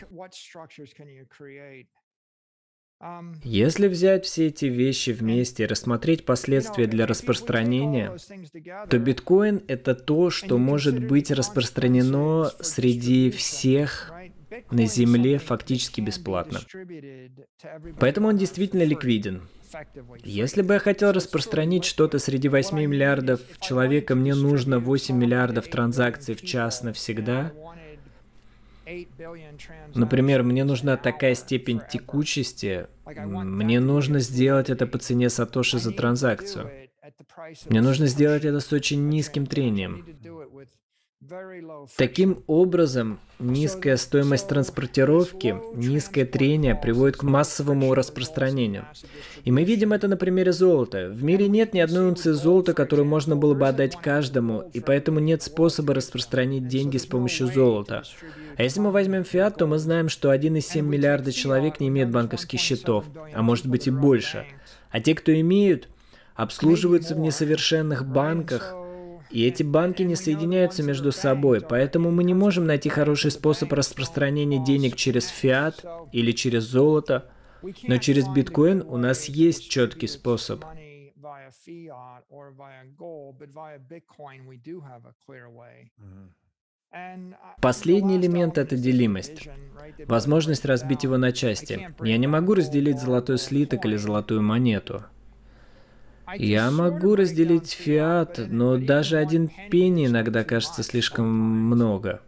[3.45, 8.17] Если взять все эти вещи вместе и рассмотреть последствия для распространения,
[8.89, 14.13] то биткоин— это то, что может быть распространено среди всех
[14.71, 16.61] на Земле фактически бесплатно.
[18.01, 19.43] Поэтому он действительно ликвиден.
[20.25, 26.35] Если бы я хотел распространить что-то среди 8 миллиардов человека, мне нужно 8 миллиардов транзакций
[26.35, 27.53] в час навсегда—
[29.95, 36.71] Например, мне нужна такая степень текучести, мне нужно сделать это по цене Сатоши за транзакцию.
[37.69, 40.07] Мне нужно сделать это с очень низким трением.
[41.97, 48.87] Таким образом, низкая стоимость транспортировки, низкое трение приводит к массовому распространению.
[49.45, 51.09] И мы видим это на примере золота.
[51.09, 55.19] В мире нет ни одной унции золота, которую можно было бы отдать каждому, и поэтому
[55.19, 58.03] нет способа распространить деньги с помощью золота.
[58.57, 62.61] А если мы возьмем фиат, то мы знаем, что 1,7 миллиарда человек не имеют банковских
[62.61, 63.05] счетов,
[63.35, 64.47] а может быть и больше.
[64.91, 65.89] А те, кто имеют,
[66.35, 68.75] обслуживаются в несовершенных банках,
[69.31, 74.63] и эти банки не соединяются между собой, поэтому мы не можем найти хороший способ распространения
[74.63, 77.31] денег через фиат или через золото,
[77.85, 80.65] но через биткоин у нас есть четкий способ.
[87.61, 89.49] Последний элемент— это делимость.
[90.07, 91.89] Возможность разбить его на части.
[92.01, 95.05] Я не могу разделить золотой слиток или золотую монету.
[96.35, 102.23] Я могу разделить фиат, но даже один пенни иногда кажется слишком много.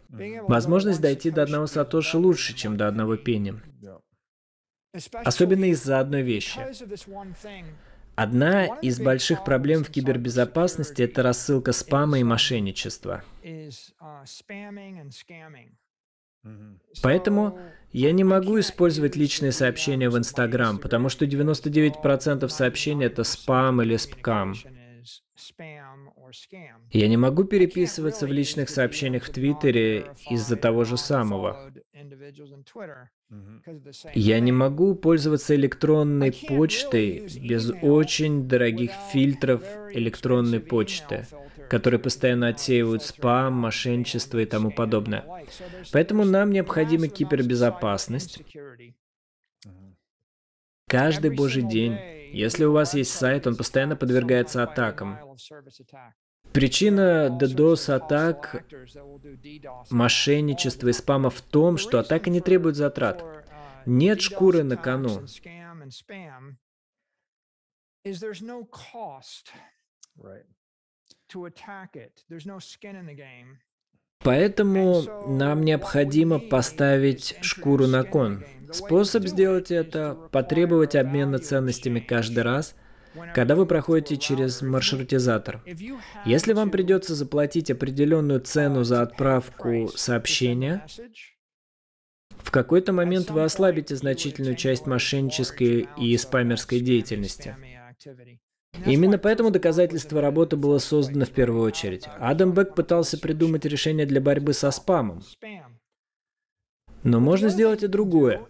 [0.47, 3.55] Возможность дойти до одного сатоши лучше, чем до одного пенни.
[5.13, 6.59] Особенно из-за одной вещи.
[8.15, 13.23] Одна из больших проблем в кибербезопасности– это рассылка спама и мошенничества.
[17.01, 17.59] Поэтому
[17.91, 23.95] я не могу использовать личные сообщения в Инстаграм, потому что 99% сообщений это спам или
[23.97, 24.53] спкам.
[26.91, 31.71] Я не могу переписываться в личных сообщениях в Твиттере из-за того же самого.
[34.13, 41.27] Я не могу пользоваться электронной почтой без очень дорогих фильтров электронной почты,
[41.69, 45.25] которые постоянно отсеивают спам, мошенничество и тому подобное.
[45.91, 48.41] Поэтому нам необходима кибербезопасность.
[50.87, 51.97] Каждый божий день.
[52.31, 55.17] Если у вас есть сайт, он постоянно подвергается атакам.
[56.51, 58.65] Причина DDoS-атак,
[59.91, 63.23] мошенничества и спама в том, что атака не требует затрат.
[63.85, 65.25] Нет шкуры на кону.
[74.21, 78.43] Поэтому нам необходимо поставить шкуру на кон.
[78.71, 82.75] Способ сделать это– потребовать обмена ценностями каждый раз–
[83.33, 85.63] когда вы проходите через маршрутизатор.
[86.25, 90.85] Если вам придется заплатить определенную цену за отправку сообщения,
[92.37, 97.55] в какой-то момент вы ослабите значительную часть мошеннической и спамерской деятельности.
[98.85, 102.07] Именно поэтому доказательство работы было создано в первую очередь.
[102.19, 105.21] Адам Бек пытался придумать решение для борьбы со спамом.
[107.03, 108.41] Но можно сделать и другое.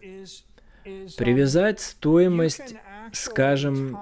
[1.18, 2.76] Привязать стоимость,
[3.14, 3.98] скажем,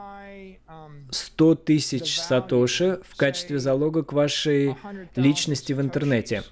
[1.12, 4.76] 100 тысяч сатоши в качестве залога к вашей
[5.16, 6.44] личности в интернете.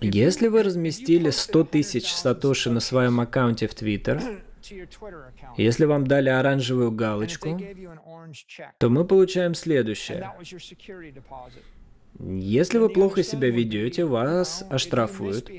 [0.00, 4.40] Если вы разместили 100 тысяч сатоши на своем аккаунте в Twitter,
[5.56, 7.58] если вам дали оранжевую галочку,
[8.78, 10.30] то мы получаем следующее.
[12.18, 15.50] Если вы плохо себя ведете, вас оштрафуют.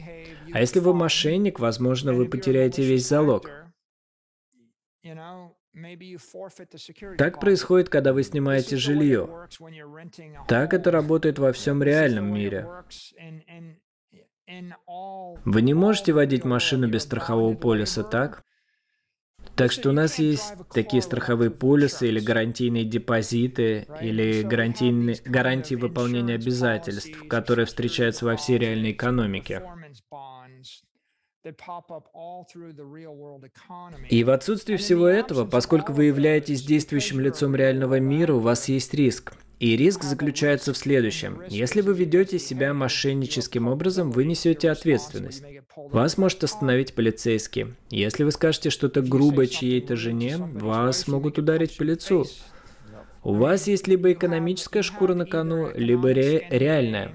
[0.53, 3.49] А если вы мошенник, возможно, вы потеряете весь залог.
[7.17, 9.47] Так происходит, когда вы снимаете жилье.
[10.47, 12.67] Так это работает во всем реальном мире.
[14.47, 18.43] Вы не можете водить машину без страхового полиса, так?
[19.55, 26.35] Так что у нас есть такие страховые полисы или гарантийные депозиты, или гарантийные, гарантии выполнения
[26.35, 29.63] обязательств, которые встречаются во всей реальной экономике.
[34.09, 38.93] И в отсутствии всего этого, поскольку вы являетесь действующим лицом реального мира, у вас есть
[38.93, 39.33] риск.
[39.59, 41.41] И риск заключается в следующем.
[41.47, 45.43] Если вы ведете себя мошенническим образом, вы несете ответственность.
[45.75, 47.73] Вас может остановить полицейский.
[47.89, 52.25] Если вы скажете что-то грубое чьей-то жене, вас могут ударить по лицу.
[53.23, 57.11] У вас есть либо экономическая шкура на кону, либо ре реальная.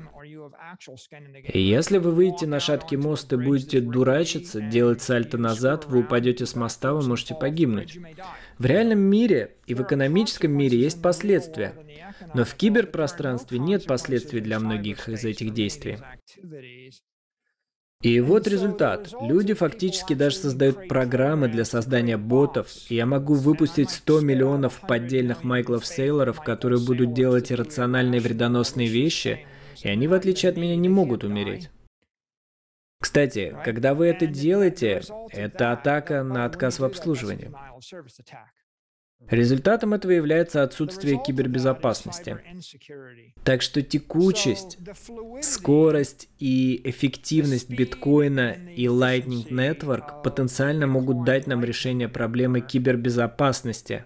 [1.52, 6.54] Если вы выйдете на шаткий мост и будете дурачиться, делать сальто назад, вы упадете с
[6.54, 7.98] моста, вы можете погибнуть.
[8.58, 11.74] В реальном мире и в экономическом мире есть последствия,
[12.34, 15.98] но в киберпространстве нет последствий для многих из этих действий.
[18.02, 19.12] И вот результат.
[19.22, 25.44] Люди фактически даже создают программы для создания ботов, и я могу выпустить 100 миллионов поддельных
[25.44, 29.46] Майклов Сейлоров, которые будут делать иррациональные вредоносные вещи,
[29.82, 31.70] и они, в отличие от меня, не могут умереть.
[33.00, 37.50] Кстати, когда вы это делаете, это атака на отказ в обслуживании.
[39.28, 42.38] Результатом этого является отсутствие кибербезопасности.
[43.44, 44.78] Так что текучесть,
[45.42, 54.04] скорость и эффективность биткоина и Lightning Network потенциально могут дать нам решение проблемы кибербезопасности.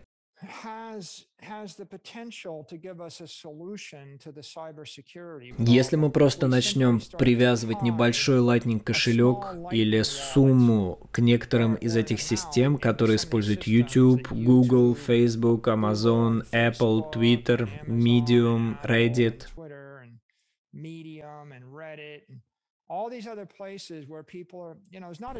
[5.58, 12.78] Если мы просто начнем привязывать небольшой Lightning кошелек или сумму к некоторым из этих систем,
[12.78, 19.46] которые используют YouTube, Google, Facebook, Amazon, Apple, Twitter, Medium, Reddit,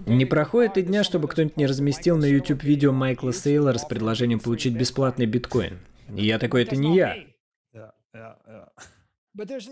[0.07, 4.41] не проходит и дня, чтобы кто-нибудь не разместил на YouTube видео Майкла Сейлора с предложением
[4.41, 5.79] получить бесплатный биткоин.
[6.15, 7.17] И я такой, это не я.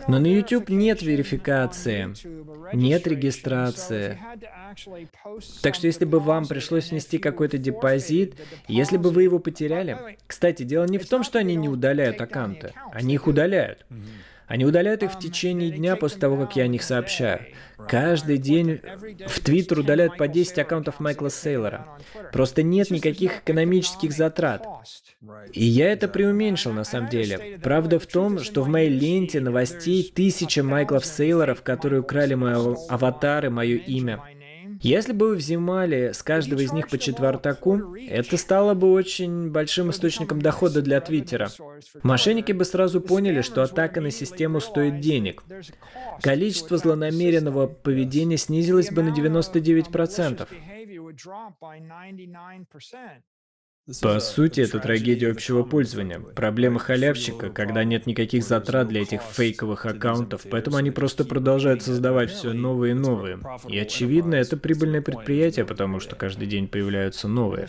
[0.07, 2.13] Но на YouTube нет верификации,
[2.75, 4.19] нет регистрации.
[5.63, 8.35] Так что если бы вам пришлось внести какой-то депозит,
[8.67, 10.17] если бы вы его потеряли...
[10.27, 12.73] Кстати, дело не в том, что они не удаляют аккаунты.
[12.91, 13.85] Они их удаляют.
[14.47, 17.41] Они удаляют их в течение дня после того, как я о них сообщаю.
[17.87, 18.79] Каждый день
[19.27, 21.87] в Твиттер удаляют по 10 аккаунтов Майкла Сейлора.
[22.31, 24.65] Просто нет никаких экономических затрат.
[25.51, 27.59] И я это преуменьшил на самом деле.
[27.61, 32.53] Правда в том, что в моей ленте новостей тысяча Майклов Сейлоров, которые украли мой
[32.89, 34.23] аватар и мое имя.
[34.85, 39.89] Если бы вы взимали с каждого из них по четвертаку, это стало бы очень большим
[39.89, 41.49] источником дохода для Твиттера.
[42.03, 45.43] Мошенники бы сразу поняли, что атака на систему стоит денег.
[46.21, 50.47] Количество злонамеренного поведения снизилось бы на 99%.
[54.01, 56.19] По сути, это трагедия общего пользования.
[56.19, 62.31] Проблема халявщика, когда нет никаких затрат для этих фейковых аккаунтов, поэтому они просто продолжают создавать
[62.31, 63.39] все новые и новые.
[63.67, 67.67] И очевидно, это прибыльное предприятие, потому что каждый день появляются новые.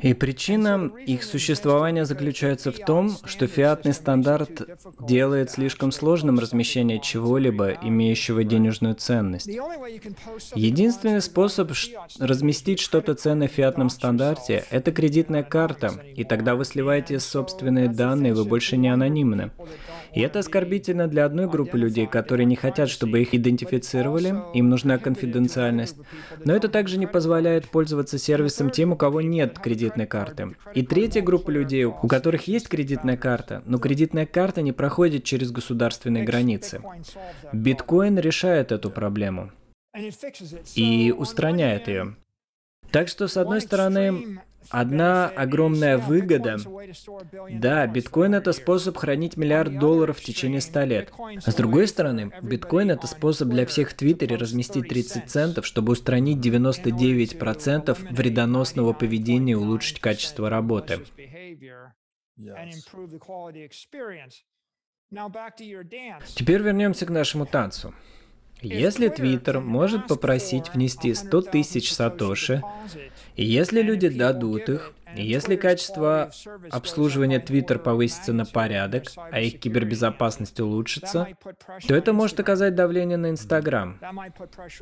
[0.00, 4.62] И причина их существования заключается в том, что фиатный стандарт
[5.00, 9.48] делает слишком сложным размещение чего-либо, имеющего денежную ценность.
[10.54, 11.72] Единственный способ
[12.18, 18.34] разместить что-то ценное в фиатном стандарте– это кредитная карта, и тогда вы сливаете собственные данные,
[18.34, 19.50] вы больше не анонимны.
[20.14, 24.98] И это оскорбительно для одной группы людей, которые не хотят, чтобы их идентифицировали, им нужна
[24.98, 25.96] конфиденциальность.
[26.44, 30.56] Но это также не позволяет пользоваться сервисом тем, у кого нет кредитной карты.
[30.74, 35.50] И третья группа людей, у которых есть кредитная карта, но кредитная карта не проходит через
[35.50, 36.80] государственные границы.
[37.52, 39.50] Биткоин решает эту проблему
[40.74, 42.16] и устраняет ее.
[42.90, 44.40] Так что, с одной стороны,
[44.70, 46.58] Одна огромная выгода.
[47.50, 51.12] Да, биткоин это способ хранить миллиард долларов в течение 100 лет.
[51.44, 55.92] А с другой стороны, биткоин это способ для всех в Твиттере разместить 30 центов, чтобы
[55.92, 61.00] устранить 99% вредоносного поведения и улучшить качество работы.
[66.34, 67.94] Теперь вернемся к нашему танцу.
[68.62, 72.62] Если Твиттер может попросить внести 100 тысяч сатоши,
[73.36, 76.30] и если люди дадут их, если качество
[76.70, 81.28] обслуживания Twitter повысится на порядок, а их кибербезопасность улучшится,
[81.86, 83.98] то это может оказать давление на Instagram.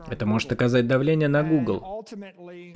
[0.09, 2.05] Это может оказать давление на Google.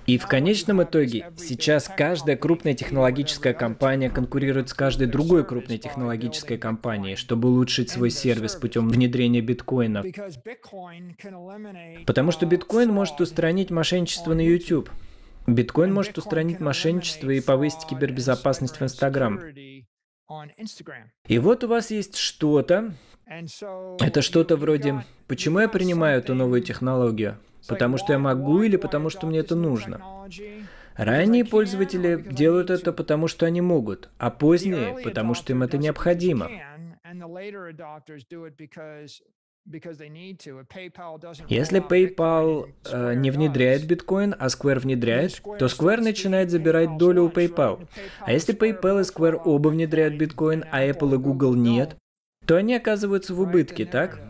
[0.06, 6.58] И в конечном итоге сейчас каждая крупная технологическая компания конкурирует с каждой другой крупной технологической
[6.58, 10.04] компанией, чтобы улучшить свой сервис путем внедрения биткоина.
[12.06, 14.90] Потому что биткоин может устранить мошенничество на YouTube.
[15.54, 19.40] Биткоин может устранить мошенничество и повысить кибербезопасность в Инстаграм.
[21.26, 22.94] И вот у вас есть что-то,
[23.26, 27.38] это что-то вроде «Почему я принимаю эту новую технологию?
[27.68, 30.00] Потому что я могу или потому что мне это нужно?»
[30.96, 36.50] Ранние пользователи делают это потому, что они могут, а поздние, потому что им это необходимо.
[41.48, 47.28] Если PayPal э, не внедряет биткоин, а Square внедряет, то Square начинает забирать долю у
[47.28, 47.86] PayPal.
[48.20, 51.96] А если PayPal и Square оба внедряют биткоин, а Apple и Google нет,
[52.46, 54.20] то они оказываются в убытке, так?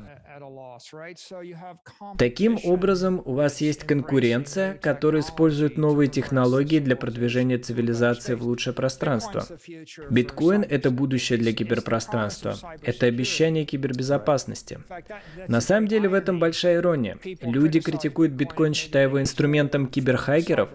[2.18, 8.74] Таким образом, у вас есть конкуренция, которая использует новые технологии для продвижения цивилизации в лучшее
[8.74, 9.46] пространство.
[10.10, 12.56] Биткоин— это будущее для киберпространства.
[12.82, 14.80] Это обещание кибербезопасности.
[15.48, 17.18] На самом деле в этом большая ирония.
[17.42, 20.70] Люди критикуют биткоин, считая его инструментом киберхакеров,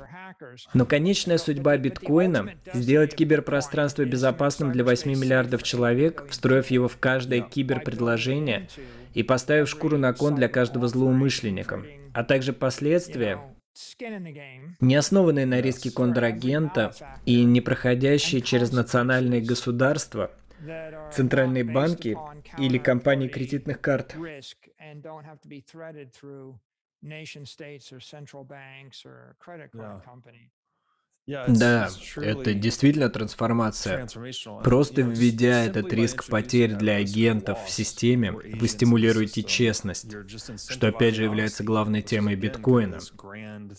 [0.74, 7.41] но конечная судьба биткоина— сделать киберпространство безопасным для 8 миллиардов человек, встроив его в каждое
[7.41, 8.68] киберпредложение
[9.16, 13.39] и поставив шкуру на кон для каждого злоумышленника, а также последствия,
[14.80, 16.93] не основанные на риске контрагента
[17.26, 20.32] и не проходящие через национальные государства,
[21.11, 22.18] центральные банки
[22.59, 24.16] или компании кредитных карт.
[31.28, 34.07] Да, это действительно трансформация.
[34.63, 40.15] Просто введя этот риск потерь для агентов в системе, вы стимулируете честность,
[40.69, 42.99] что опять же является главной темой биткоина.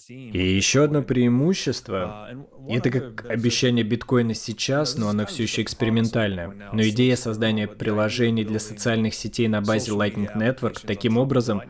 [0.08, 6.70] И еще одно преимущество, uh, это как обещание биткоина сейчас, но оно все еще экспериментальное.
[6.72, 11.62] Но идея создания приложений для социальных сетей на базе Lightning Network таким образом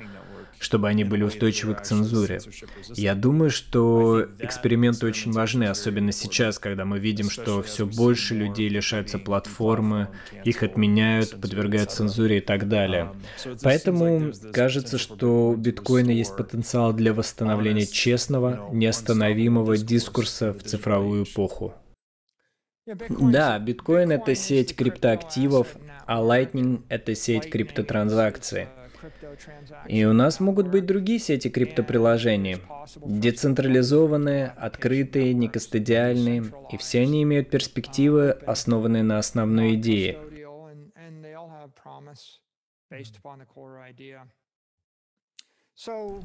[0.59, 2.41] чтобы они были устойчивы к цензуре.
[2.95, 8.69] Я думаю, что эксперименты очень важны, особенно сейчас, когда мы видим, что все больше людей
[8.69, 10.09] лишаются платформы,
[10.45, 13.13] их отменяют, подвергают цензуре и так далее.
[13.63, 21.75] Поэтому кажется, что у биткоина есть потенциал для восстановления честного, неостановимого дискурса в цифровую эпоху.
[23.09, 25.77] Да, биткоин это сеть криптоактивов,
[26.07, 28.69] а Lightning это сеть криптотранзакций.
[29.89, 32.59] И у нас могут быть другие сети криптоприложений,
[32.97, 40.19] децентрализованные, открытые, некостадиальные, и все они имеют перспективы, основанные на основной идее.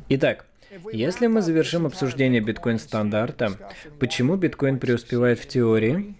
[0.09, 0.45] Итак,
[0.93, 6.15] если мы завершим обсуждение биткоин-стандарта, почему биткоин преуспевает в теории?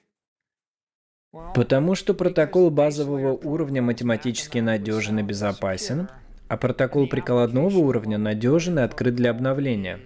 [1.56, 6.10] Потому что протокол базового уровня математически надежен и безопасен,
[6.52, 10.02] а протокол прикладного уровня надежен и открыт для обновления.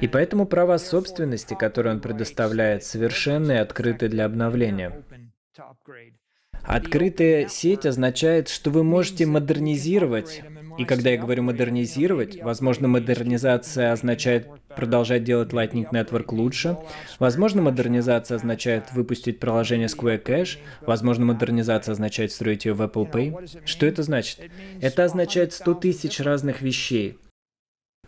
[0.00, 5.04] И поэтому права собственности, которые он предоставляет, совершенны и открыты для обновления.
[6.64, 10.42] Открытая сеть означает, что вы можете модернизировать.
[10.78, 16.76] И когда я говорю модернизировать, возможно, модернизация означает продолжать делать Lightning Network лучше.
[17.18, 20.58] Возможно, модернизация означает выпустить приложение Square Cash.
[20.82, 23.60] Возможно, модернизация означает строить ее в Apple Pay.
[23.64, 24.40] Что это значит?
[24.80, 27.18] Это означает 100 тысяч разных вещей.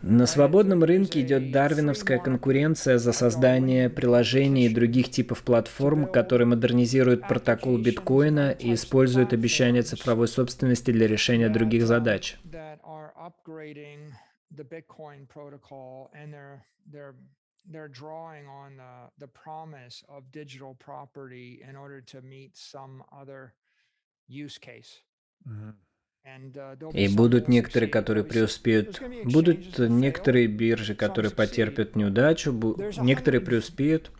[0.01, 7.27] На свободном рынке идет дарвиновская конкуренция за создание приложений и других типов платформ, которые модернизируют
[7.27, 12.37] протокол биткоина и используют обещания цифровой собственности для решения других задач.
[16.33, 17.15] They're they're
[17.67, 23.53] they're drawing on the, the promise of digital property in order to meet some other
[24.27, 24.99] use case.
[25.49, 25.71] Mm-hmm.
[26.93, 29.01] И будут некоторые, которые преуспеют.
[29.23, 32.51] Будут некоторые биржи, которые потерпят неудачу,
[32.97, 34.11] некоторые преуспеют.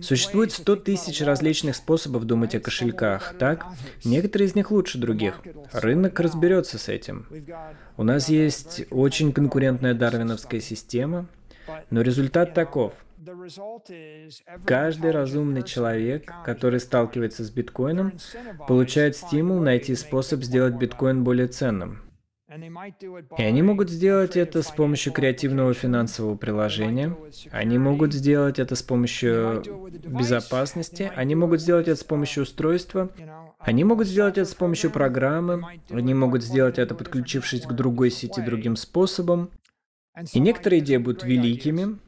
[0.00, 3.66] Существует 100 тысяч различных способов думать о кошельках, так?
[4.04, 5.40] Некоторые из них лучше других.
[5.72, 7.26] Рынок разберется с этим.
[7.96, 11.26] У нас есть очень конкурентная дарвиновская система,
[11.90, 12.94] но результат таков–
[14.64, 18.12] Каждый разумный человек, который сталкивается с биткоином,
[18.66, 22.08] получает стимул найти способ сделать биткоин более ценным.
[23.36, 27.14] И они могут сделать это с помощью креативного финансового приложения,
[27.50, 29.62] они могут сделать это с помощью
[30.06, 33.10] безопасности, они могут сделать это с помощью устройства,
[33.58, 38.40] они могут сделать это с помощью программы, они могут сделать это подключившись к другой сети
[38.40, 39.50] другим способом.
[40.32, 41.98] И некоторые идеи будут великими,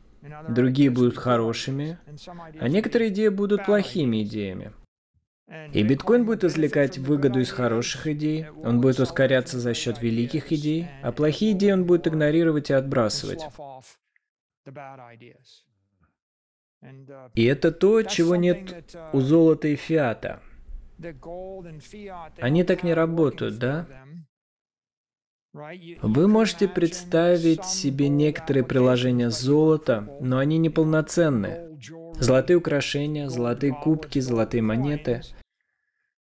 [0.48, 1.98] другие будут хорошими,
[2.60, 4.72] а некоторые идеи будут плохими идеями.
[5.72, 10.88] И биткоин будет извлекать выгоду из хороших идей, он будет ускоряться за счет великих идей,
[11.02, 13.42] а плохие идеи он будет игнорировать и отбрасывать.
[17.34, 20.40] И это то, чего нет у золота и фиата.
[22.38, 23.86] Они так не работают, да?
[25.52, 31.76] Вы можете представить себе некоторые приложения золота, но они неполноценны.
[32.14, 35.22] Золотые украшения, золотые кубки, золотые монеты.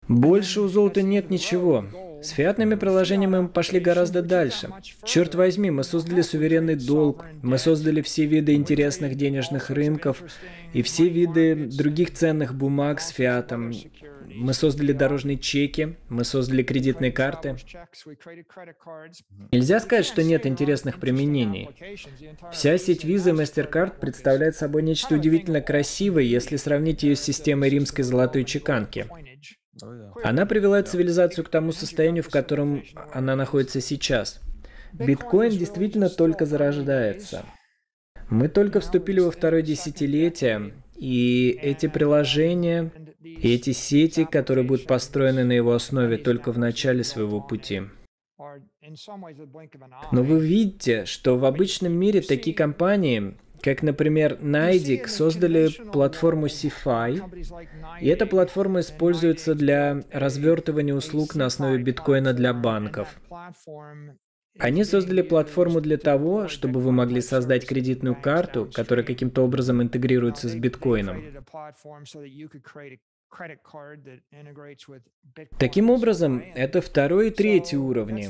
[0.08, 1.86] Больше у золота нет ничего.
[2.24, 4.70] С фиатными приложениями мы пошли гораздо дальше.
[5.04, 10.22] Черт возьми, мы создали суверенный долг, мы создали все виды интересных денежных рынков
[10.72, 13.74] и все виды других ценных бумаг с фиатом.
[14.26, 17.56] Мы создали дорожные чеки, мы создали кредитные карты.
[19.52, 21.68] Нельзя сказать, что нет интересных применений.
[22.50, 27.68] Вся сеть Visa и MasterCard представляет собой нечто удивительно красивое, если сравнить ее с системой
[27.68, 29.06] римской золотой чеканки.
[30.22, 34.40] Она привела цивилизацию к тому состоянию, в котором она находится сейчас.
[34.92, 37.44] Биткоин действительно только зарождается.
[38.30, 45.44] Мы только вступили во второе десятилетие, и эти приложения, и эти сети, которые будут построены
[45.44, 47.82] на его основе только в начале своего пути.
[50.12, 57.98] Но вы видите, что в обычном мире такие компании, как, например, Найдик создали платформу CFI,
[58.02, 63.18] и эта платформа используется для развертывания услуг на основе биткоина для банков.
[64.58, 70.50] Они создали платформу для того, чтобы вы могли создать кредитную карту, которая каким-то образом интегрируется
[70.50, 71.24] с биткоином.
[75.58, 78.28] Таким образом, это второй и третий уровни.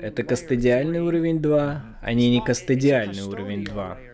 [0.00, 4.11] Это кастодиальный уровень 2, а не не кастодиальный уровень 2.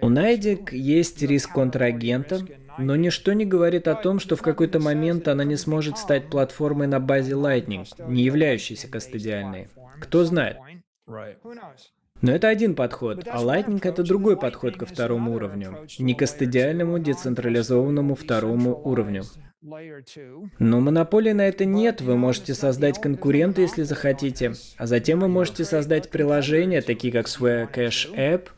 [0.00, 2.40] У Найдик есть риск контрагента,
[2.78, 6.86] но ничто не говорит о том, что в какой-то момент она не сможет стать платформой
[6.86, 9.68] на базе Lightning, не являющейся кастодиальной.
[10.00, 10.56] Кто знает?
[11.06, 18.14] Но это один подход, а Lightning— это другой подход ко второму уровню, не кастодиальному децентрализованному
[18.14, 19.24] второму уровню.
[20.58, 25.64] Но монополии на это нет, вы можете создать конкурента, если захотите, а затем вы можете
[25.64, 28.48] создать приложения, такие как Square Cash App,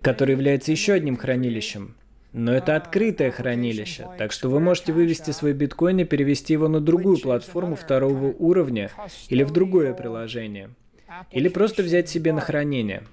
[0.00, 1.96] который является еще одним хранилищем.
[2.32, 6.80] Но это открытое хранилище, так что вы можете вывести свой биткоин и перевести его на
[6.80, 8.90] другую платформу второго уровня
[9.28, 10.70] или в другое приложение.
[11.30, 13.04] Или просто взять себе на хранение.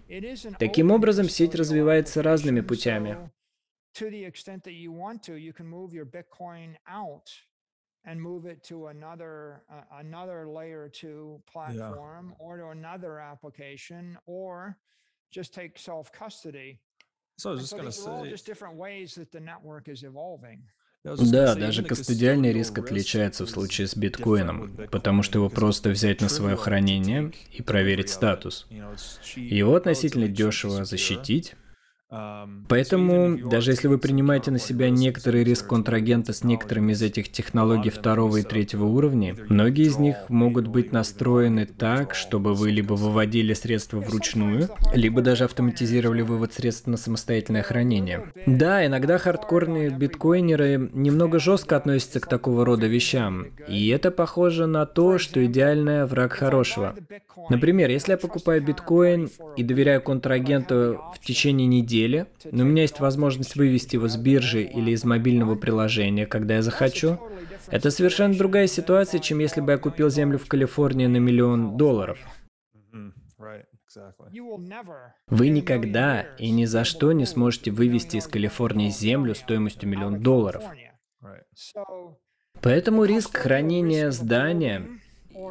[0.60, 3.18] Таким образом, сеть развивается разными путями.
[3.96, 7.30] To the extent that you want to, you can move your Bitcoin out
[8.06, 12.46] and move it to another uh, another layer two platform yeah.
[12.46, 14.78] or to another application or
[15.32, 16.80] just take self custody.
[17.38, 19.88] So I was just so going to say, all just different ways that the network
[19.88, 20.64] is evolving.
[21.04, 26.30] Да, даже кастодиальный риск отличается в случае с биткоином, потому что его просто взять на
[26.30, 28.68] свое хранение и проверить статус.
[28.70, 31.56] Его относительно дешево защитить,
[32.68, 37.90] Поэтому, даже если вы принимаете на себя некоторый риск контрагента с некоторыми из этих технологий
[37.90, 43.54] второго и третьего уровня, многие из них могут быть настроены так, чтобы вы либо выводили
[43.54, 48.32] средства вручную, либо даже автоматизировали вывод средств на самостоятельное хранение.
[48.46, 54.86] Да, иногда хардкорные биткоинеры немного жестко относятся к такого рода вещам, и это похоже на
[54.86, 56.96] то, что идеальный враг хорошего.
[57.50, 62.84] Например, если я покупаю биткоин и доверяю контрагенту в течение недели, недели, но у меня
[62.84, 67.20] есть возможность вывести его с биржи или из мобильного приложения, когда я захочу.
[67.68, 72.20] Это совершенно другая ситуация, чем если бы я купил землю в Калифорнии на миллион долларов.
[75.28, 80.64] Вы никогда и ни за что не сможете вывести из Калифорнии землю стоимостью миллион долларов.
[82.62, 84.88] Поэтому риск хранения здания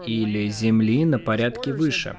[0.07, 2.17] или земли на порядке выше.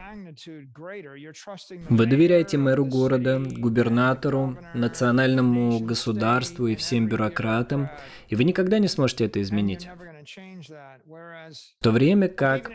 [1.89, 7.89] Вы доверяете мэру города, губернатору, национальному государству и всем бюрократам,
[8.29, 9.87] и вы никогда не сможете это изменить.
[10.25, 12.71] В то время как...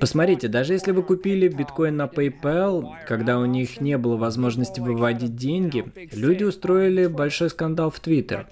[0.00, 5.36] Посмотрите, даже если вы купили биткоин на PayPal, когда у них не было возможности выводить
[5.36, 8.46] деньги, люди устроили большой скандал в Twitter.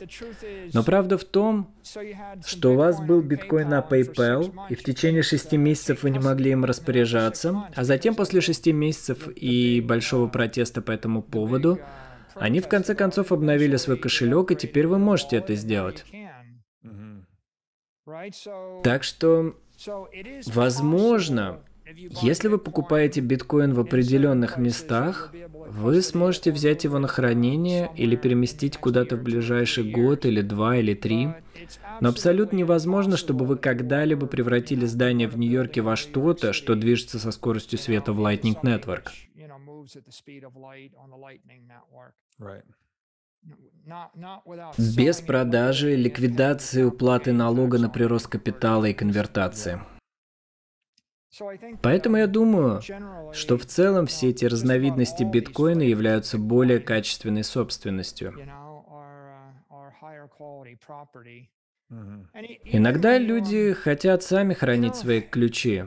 [0.72, 5.56] Но правда в том, что у вас был биткоин на PayPal, и в течение шести
[5.56, 10.92] месяцев вы не могли им распоряжаться, а затем после шести месяцев и большого протеста по
[10.92, 11.78] этому поводу,
[12.34, 16.04] они в конце концов обновили свой кошелек, и теперь вы можете это сделать.
[18.82, 19.56] Так что,
[20.46, 21.60] возможно,
[22.22, 25.32] если вы покупаете биткоин в определенных местах,
[25.68, 30.94] вы сможете взять его на хранение или переместить куда-то в ближайший год или два или
[30.94, 31.28] три.
[32.00, 37.30] Но абсолютно невозможно, чтобы вы когда-либо превратили здание в Нью-Йорке во что-то, что движется со
[37.30, 39.08] скоростью света в Lightning Network.
[44.78, 49.80] Без продажи, ликвидации, уплаты налога на прирост капитала и конвертации.
[51.82, 52.80] Поэтому я думаю,
[53.32, 58.34] что в целом все эти разновидности биткоина являются более качественной собственностью.
[62.64, 65.84] Иногда люди хотят сами хранить свои ключи.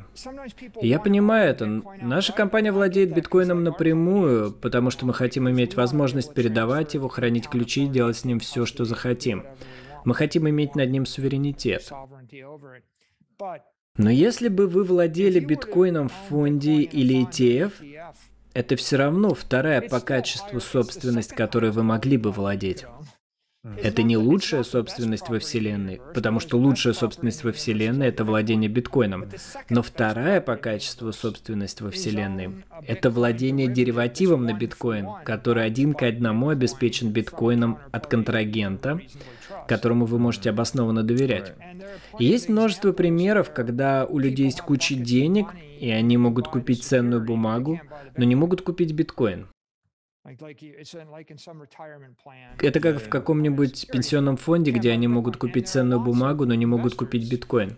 [0.81, 1.65] Я понимаю это.
[2.01, 7.85] Наша компания владеет биткоином напрямую, потому что мы хотим иметь возможность передавать его, хранить ключи
[7.85, 9.45] и делать с ним все, что захотим.
[10.05, 11.91] Мы хотим иметь над ним суверенитет.
[13.97, 17.73] Но если бы вы владели биткоином в фонде или ETF,
[18.53, 22.85] это все равно вторая по качеству собственность, которой вы могли бы владеть.
[23.75, 29.25] Это не лучшая собственность во Вселенной, потому что лучшая собственность во Вселенной— это владение биткоином.
[29.69, 36.03] Но вторая по качеству собственность во Вселенной— это владение деривативом на биткоин, который один к
[36.03, 39.01] одному обеспечен биткоином от контрагента,
[39.67, 41.53] которому вы можете обоснованно доверять.
[42.19, 45.47] И есть множество примеров, когда у людей есть куча денег,
[45.79, 47.81] и они могут купить ценную бумагу,
[48.15, 49.47] но не могут купить биткоин.
[52.59, 56.95] Это как в каком-нибудь пенсионном фонде, где они могут купить ценную бумагу, но не могут
[56.95, 57.77] купить биткоин.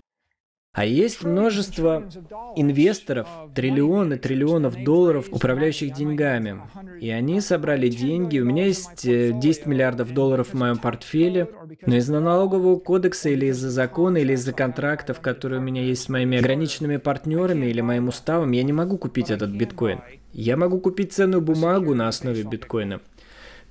[0.71, 2.07] А есть множество
[2.55, 6.61] инвесторов, триллионы триллионов долларов, управляющих деньгами.
[7.01, 8.39] И они собрали деньги.
[8.39, 11.49] У меня есть 10 э, миллиардов долларов в моем портфеле.
[11.87, 16.09] Но из-за налогового кодекса или из-за закона, или из-за контрактов, которые у меня есть с
[16.09, 20.01] моими ограниченными партнерами или моим уставом, я не могу купить этот биткоин.
[20.33, 23.01] Я могу купить ценную бумагу на основе биткоина.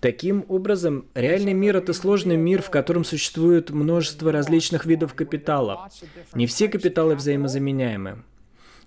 [0.01, 5.89] Таким образом, реальный мир– это сложный мир, в котором существует множество различных видов капитала.
[6.35, 8.23] Не все капиталы взаимозаменяемы.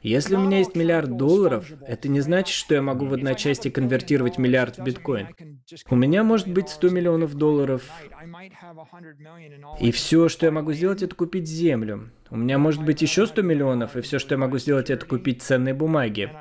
[0.03, 4.39] Если у меня есть миллиард долларов, это не значит, что я могу в одночасье конвертировать
[4.39, 5.27] миллиард в биткоин.
[5.89, 7.83] У меня может быть 100 миллионов долларов,
[9.79, 12.09] и все, что я могу сделать, это купить землю.
[12.31, 15.43] У меня может быть еще 100 миллионов, и все, что я могу сделать, это купить
[15.43, 16.31] ценные бумаги.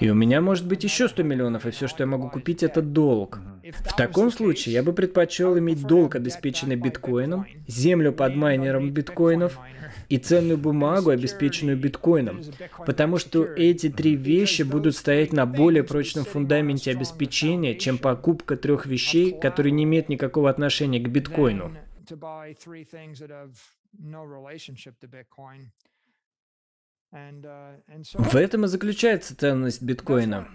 [0.00, 2.82] И у меня может быть еще 100 миллионов, и все, что я могу купить, это
[2.82, 3.40] долг.
[3.62, 9.58] В таком случае я бы предпочел иметь долг, обеспеченный биткоином, землю под майнером биткоинов,
[10.08, 12.42] и ценную бумагу, обеспеченную биткоином,
[12.86, 18.86] потому что эти три вещи будут стоять на более прочном фундаменте обеспечения, чем покупка трех
[18.86, 21.76] вещей, которые не имеют никакого отношения к биткоину.
[28.14, 30.48] В этом и заключается ценность биткоина.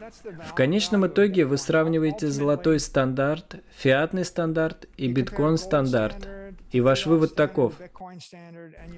[0.45, 6.27] В конечном итоге вы сравниваете золотой стандарт, фиатный стандарт и биткоин стандарт.
[6.71, 7.75] И ваш вывод таков.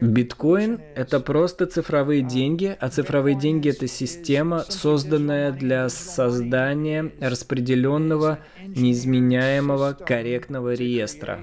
[0.01, 9.93] Биткоин— это просто цифровые деньги, а цифровые деньги— это система, созданная для создания распределенного, неизменяемого,
[9.93, 11.39] корректного реестра.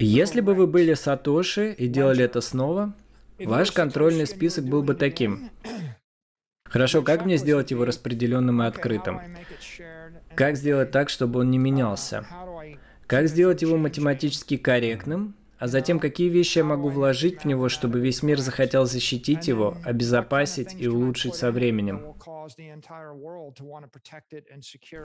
[0.00, 2.94] Если бы вы были Сатоши и делали это снова,
[3.38, 5.50] ваш контрольный список был бы таким.
[6.64, 9.20] Хорошо, как мне сделать его распределенным и открытым?
[10.34, 12.26] Как сделать так, чтобы он не менялся?
[13.06, 15.36] Как сделать его математически корректным?
[15.64, 19.78] А затем, какие вещи я могу вложить в него, чтобы весь мир захотел защитить его,
[19.82, 22.14] обезопасить и улучшить со временем?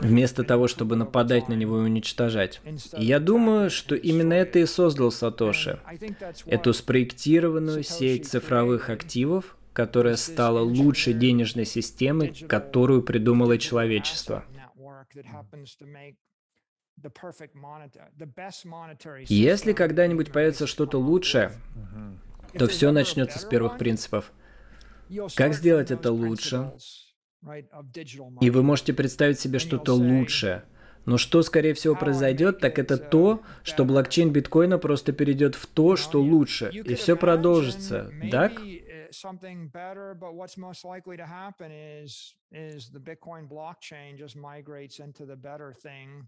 [0.01, 2.60] Вместо того, чтобы нападать на него и уничтожать.
[2.97, 5.80] И я думаю, что именно это и создал Сатоши.
[6.45, 14.43] Эту спроектированную сеть цифровых активов, которая стала лучшей денежной системой, которую придумало человечество.
[19.28, 21.52] Если когда-нибудь появится что-то лучшее,
[22.54, 24.32] то все начнется с первых принципов.
[25.36, 26.74] Как сделать это лучше?
[28.41, 30.64] И вы можете представить себе что-то лучшее.
[31.06, 35.95] Но что, скорее всего, произойдет, так это то, что блокчейн биткоина просто перейдет в то,
[35.95, 38.62] что лучше, и все продолжится, так?
[39.12, 45.00] something better, but what's most likely to happen is is the Bitcoin blockchain just migrates
[45.00, 46.28] into the better thing.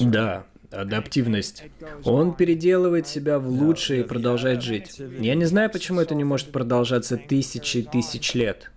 [0.00, 1.64] Да, адаптивность.
[2.04, 4.98] Он переделывает себя в лучшее и продолжает жить.
[4.98, 8.70] Я не знаю, почему это не может продолжаться тысячи и тысяч лет.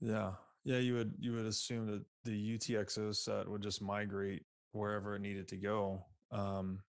[0.00, 5.14] Yeah, yeah, you would you would assume that the UTXO set would just migrate wherever
[5.14, 6.02] it needed to go.
[6.32, 6.80] Um,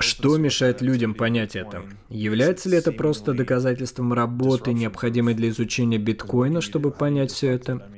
[0.00, 1.84] что мешает людям понять это?
[2.08, 7.88] Является ли это просто доказательством работы, необходимой для изучения биткоина, чтобы понять все это?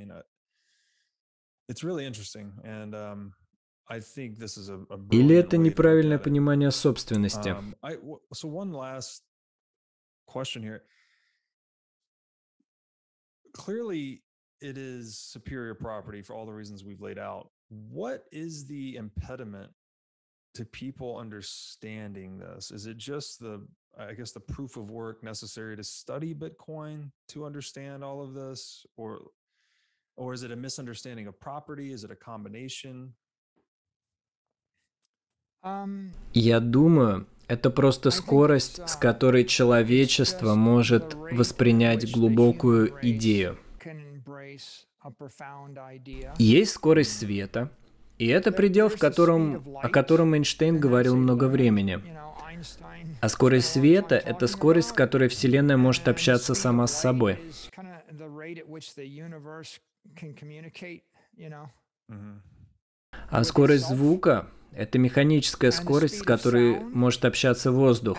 [2.63, 3.33] Um,
[5.11, 7.49] Или это неправильное понимание собственности?
[7.49, 7.75] Um,
[13.53, 14.23] Clearly,
[14.61, 17.51] it is superior property for all the reasons we've laid out.
[17.69, 19.71] What is the impediment
[20.55, 22.71] to people understanding this?
[22.71, 23.67] Is it just the
[23.97, 28.85] I guess, the proof of work necessary to study Bitcoin to understand all of this,
[28.97, 29.21] or
[30.18, 31.92] or is it a misunderstanding of property?
[31.92, 33.14] Is it a combination?
[36.34, 43.58] Я думаю, это просто скорость, с которой человечество может воспринять глубокую идею.
[46.38, 47.70] Есть скорость света,
[48.18, 52.00] и это предел, в котором, о котором Эйнштейн говорил много времени.
[53.20, 57.38] А скорость света— это скорость, с которой Вселенная может общаться сама с собой.
[63.30, 68.18] А скорость звука— это механическая скорость, с которой может общаться воздух.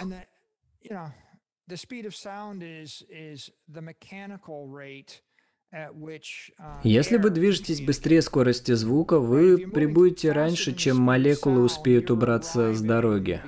[6.83, 13.41] Если вы движетесь быстрее скорости звука, вы прибудете раньше, чем молекулы успеют убраться с дороги.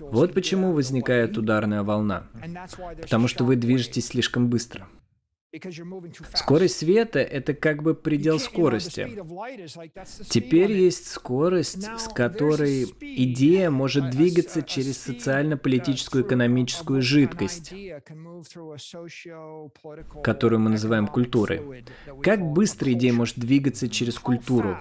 [0.00, 2.28] Вот почему возникает ударная волна.
[3.02, 4.88] Потому что вы движетесь слишком быстро.
[6.34, 9.08] Скорость света— это как бы предел скорости.
[10.28, 17.72] Теперь есть скорость, с которой идея может двигаться через социально-политическую экономическую жидкость,
[20.22, 21.84] которую мы называем культурой.
[22.22, 24.76] Как быстро идея может двигаться через культуру?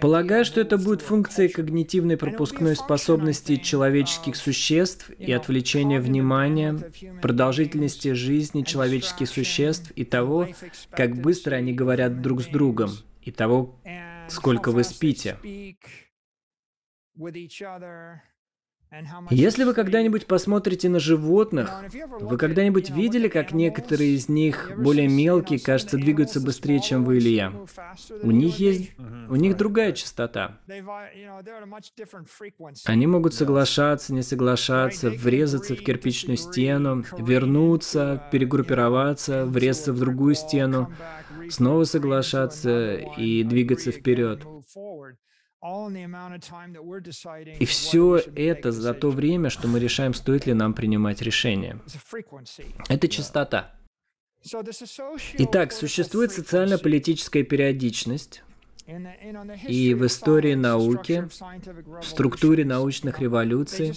[0.00, 6.78] Полагаю, что это будет функцией когнитивной пропускной способности человеческих существ и отвлечения внимания,
[7.20, 10.48] продолжительности жизни человеческих существ и того,
[10.90, 12.90] как быстро они говорят друг с другом,
[13.20, 13.80] и того,
[14.28, 15.36] сколько вы спите.
[19.30, 21.70] Если вы когда-нибудь посмотрите на животных,
[22.20, 27.30] вы когда-нибудь видели, как некоторые из них, более мелкие, кажется, двигаются быстрее, чем вы или
[27.30, 27.52] я?
[28.22, 28.90] У них есть...
[29.28, 30.58] У них другая частота.
[32.84, 40.92] Они могут соглашаться, не соглашаться, врезаться в кирпичную стену, вернуться, перегруппироваться, врезаться в другую стену,
[41.48, 44.44] снова соглашаться и двигаться вперед.
[47.60, 51.80] И все это за то время, что мы решаем, стоит ли нам принимать решение.
[52.88, 53.72] Это частота.
[55.38, 58.42] Итак, существует социально-политическая периодичность,
[59.68, 61.28] и в истории науки,
[62.00, 63.92] в структуре научных революций,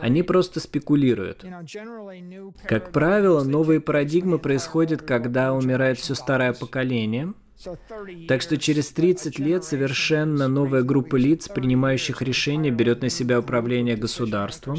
[0.00, 1.44] они просто спекулируют.
[2.68, 7.34] Как правило, новые парадигмы происходят, когда умирает все старое поколение–
[8.28, 13.96] так что через 30 лет совершенно новая группа лиц, принимающих решения, берет на себя управление
[13.96, 14.76] государством.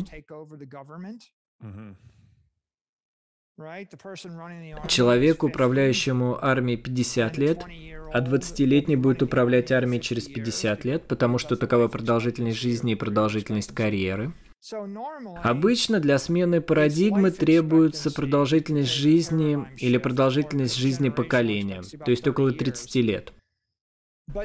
[4.87, 7.63] Человеку, управляющему армией 50 лет,
[8.11, 13.75] а 20-летний будет управлять армией через 50 лет, потому что такова продолжительность жизни и продолжительность
[13.75, 14.33] карьеры.
[15.43, 22.95] Обычно для смены парадигмы требуется продолжительность жизни или продолжительность жизни поколения, то есть около 30
[22.97, 23.33] лет.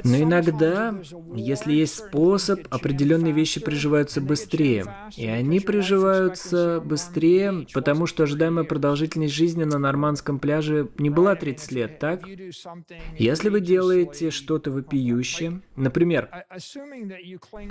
[0.03, 0.95] Но иногда,
[1.33, 4.85] если есть способ, определенные вещи приживаются быстрее.
[5.15, 11.71] И они приживаются быстрее, потому что ожидаемая продолжительность жизни на нормандском пляже не была 30
[11.71, 12.23] лет, так?
[13.17, 16.29] Если вы делаете что-то вопиющее, например,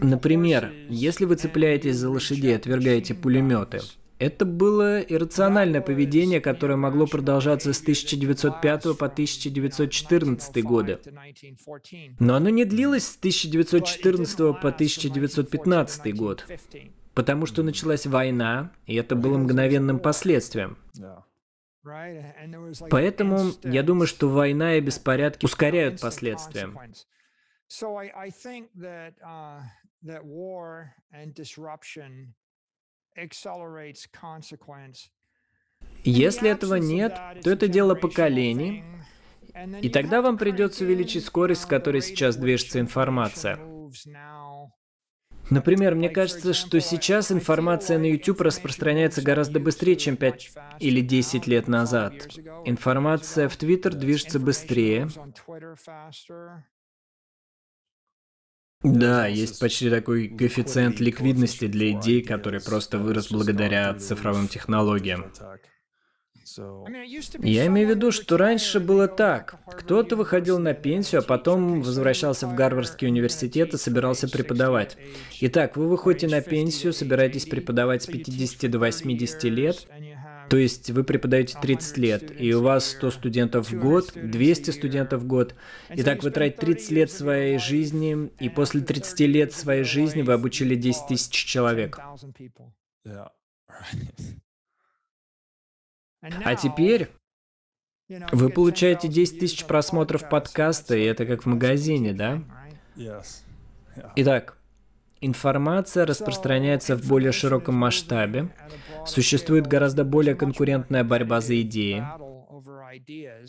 [0.00, 3.80] например, если вы цепляетесь за лошадей, отвергаете пулеметы,
[4.18, 10.98] это было иррациональное поведение, которое могло продолжаться с 1905 по 1914 годы.
[12.18, 16.46] Но оно не длилось с 1914 по 1915 год,
[17.14, 20.78] потому что началась война, и это было мгновенным последствием.
[22.90, 26.70] Поэтому я думаю, что война и беспорядки ускоряют последствия.
[27.68, 29.60] So I, I think that uh,
[30.04, 32.32] that war and disruption
[36.04, 38.84] если этого нет, то это дело поколений,
[39.82, 43.58] и тогда вам придется увеличить скорость, с которой сейчас движется информация.
[45.48, 50.50] Например, мне кажется, что сейчас информация на YouTube распространяется гораздо быстрее, чем 5
[50.80, 52.28] или 10 лет назад.
[52.64, 55.08] Информация в Twitter движется быстрее.
[58.82, 65.32] Да, есть почти такой коэффициент ликвидности для идей, который просто вырос благодаря цифровым технологиям.
[67.42, 69.56] Я имею в виду, что раньше было так.
[69.66, 74.96] Кто-то выходил на пенсию, а потом возвращался в Гарвардский университет и собирался преподавать.
[75.40, 79.86] Итак, вы выходите на пенсию, собираетесь преподавать с 50 до 80 лет,
[80.48, 85.22] То есть вы преподаете 30 лет, и у вас 100 студентов в год, 200 студентов
[85.22, 85.54] в год.
[85.94, 90.32] И так вы тратите 30 лет своей жизни, и после 30 лет своей жизни вы
[90.32, 91.98] обучили 10 тысяч человек.
[96.22, 97.08] А теперь
[98.08, 102.42] вы получаете 10 тысяч просмотров подкаста, и это как в магазине, да?
[104.16, 104.55] Итак,
[105.20, 108.50] информация распространяется в более широком масштабе,
[109.06, 112.04] существует гораздо более конкурентная борьба за идеи.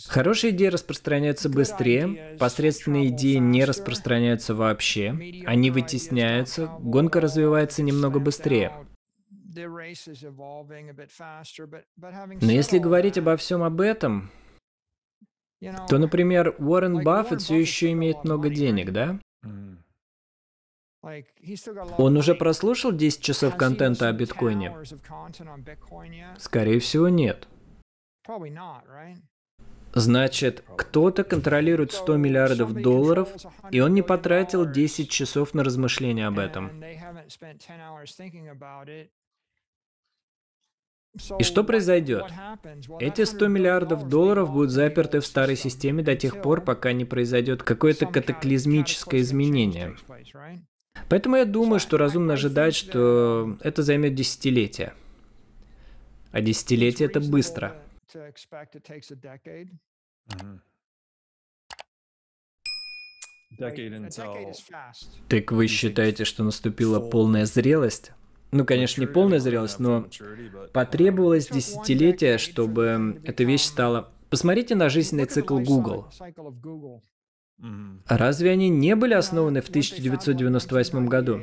[0.08, 5.10] Хорошие идеи распространяются быстрее, посредственные идеи не распространяются вообще,
[5.46, 8.72] они вытесняются, гонка развивается немного быстрее.
[12.42, 14.30] Но если говорить обо всем об этом,
[15.90, 19.20] то, например, Уоррен Баффет все еще имеет много денег, да?
[21.98, 24.76] Он уже прослушал 10 часов контента о биткоине?
[26.38, 27.48] Скорее всего, нет.
[29.94, 33.30] Значит, кто-то контролирует 100 миллиардов долларов,
[33.72, 36.84] и он не потратил 10 часов на размышления об этом.
[41.40, 42.26] И что произойдет?
[43.00, 47.64] Эти 100 миллиардов долларов будут заперты в старой системе до тех пор, пока не произойдет
[47.64, 49.96] какое-то катаклизмическое изменение.
[51.10, 54.94] Поэтому я думаю, что разумно ожидать, что это займет десятилетия.
[56.32, 57.76] А десятилетие это быстро.
[65.30, 68.12] Так вы считаете, что наступила полная зрелость?
[68.52, 70.08] Ну, конечно, не полная зрелость, но
[70.74, 74.12] потребовалось десятилетия, чтобы эта вещь стала...
[74.30, 76.08] Посмотрите на жизненный цикл Google.
[78.08, 81.42] Разве они не были основаны в 1998 году?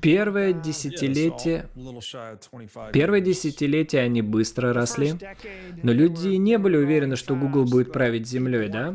[0.00, 1.68] Первое десятилетие...
[1.76, 5.12] little shy of 25 Первое десятилетие они быстро росли,
[5.82, 8.94] но люди не были уверены, что Google будет править землей, да?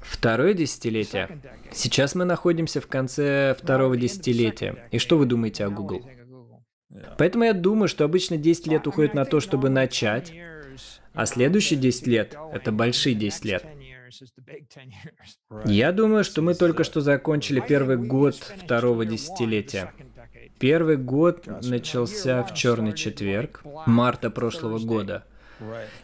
[0.00, 1.40] Второе десятилетие.
[1.70, 4.88] Сейчас мы находимся в конце второго десятилетия.
[4.90, 6.02] И что вы думаете о Google?
[7.18, 10.32] Поэтому я думаю, что обычно 10 лет уходит на то, чтобы начать,
[11.12, 13.66] а следующие 10 лет– это большие 10 лет.
[15.64, 19.92] Я думаю, что мы только что закончили первый год второго десятилетия.
[20.58, 25.26] Первый год начался в черный четверг, марта прошлого года.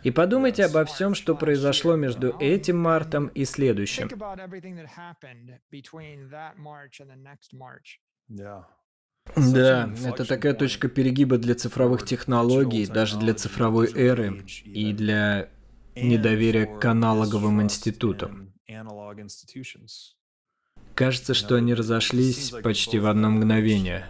[0.03, 4.09] И подумайте обо всем, что произошло между этим мартом и следующим.
[9.37, 15.51] Да, это такая точка перегиба для цифровых технологий, даже для цифровой эры и для
[15.95, 18.53] недоверия к аналоговым институтам.
[20.95, 24.07] Кажется, что они разошлись почти в одно мгновение.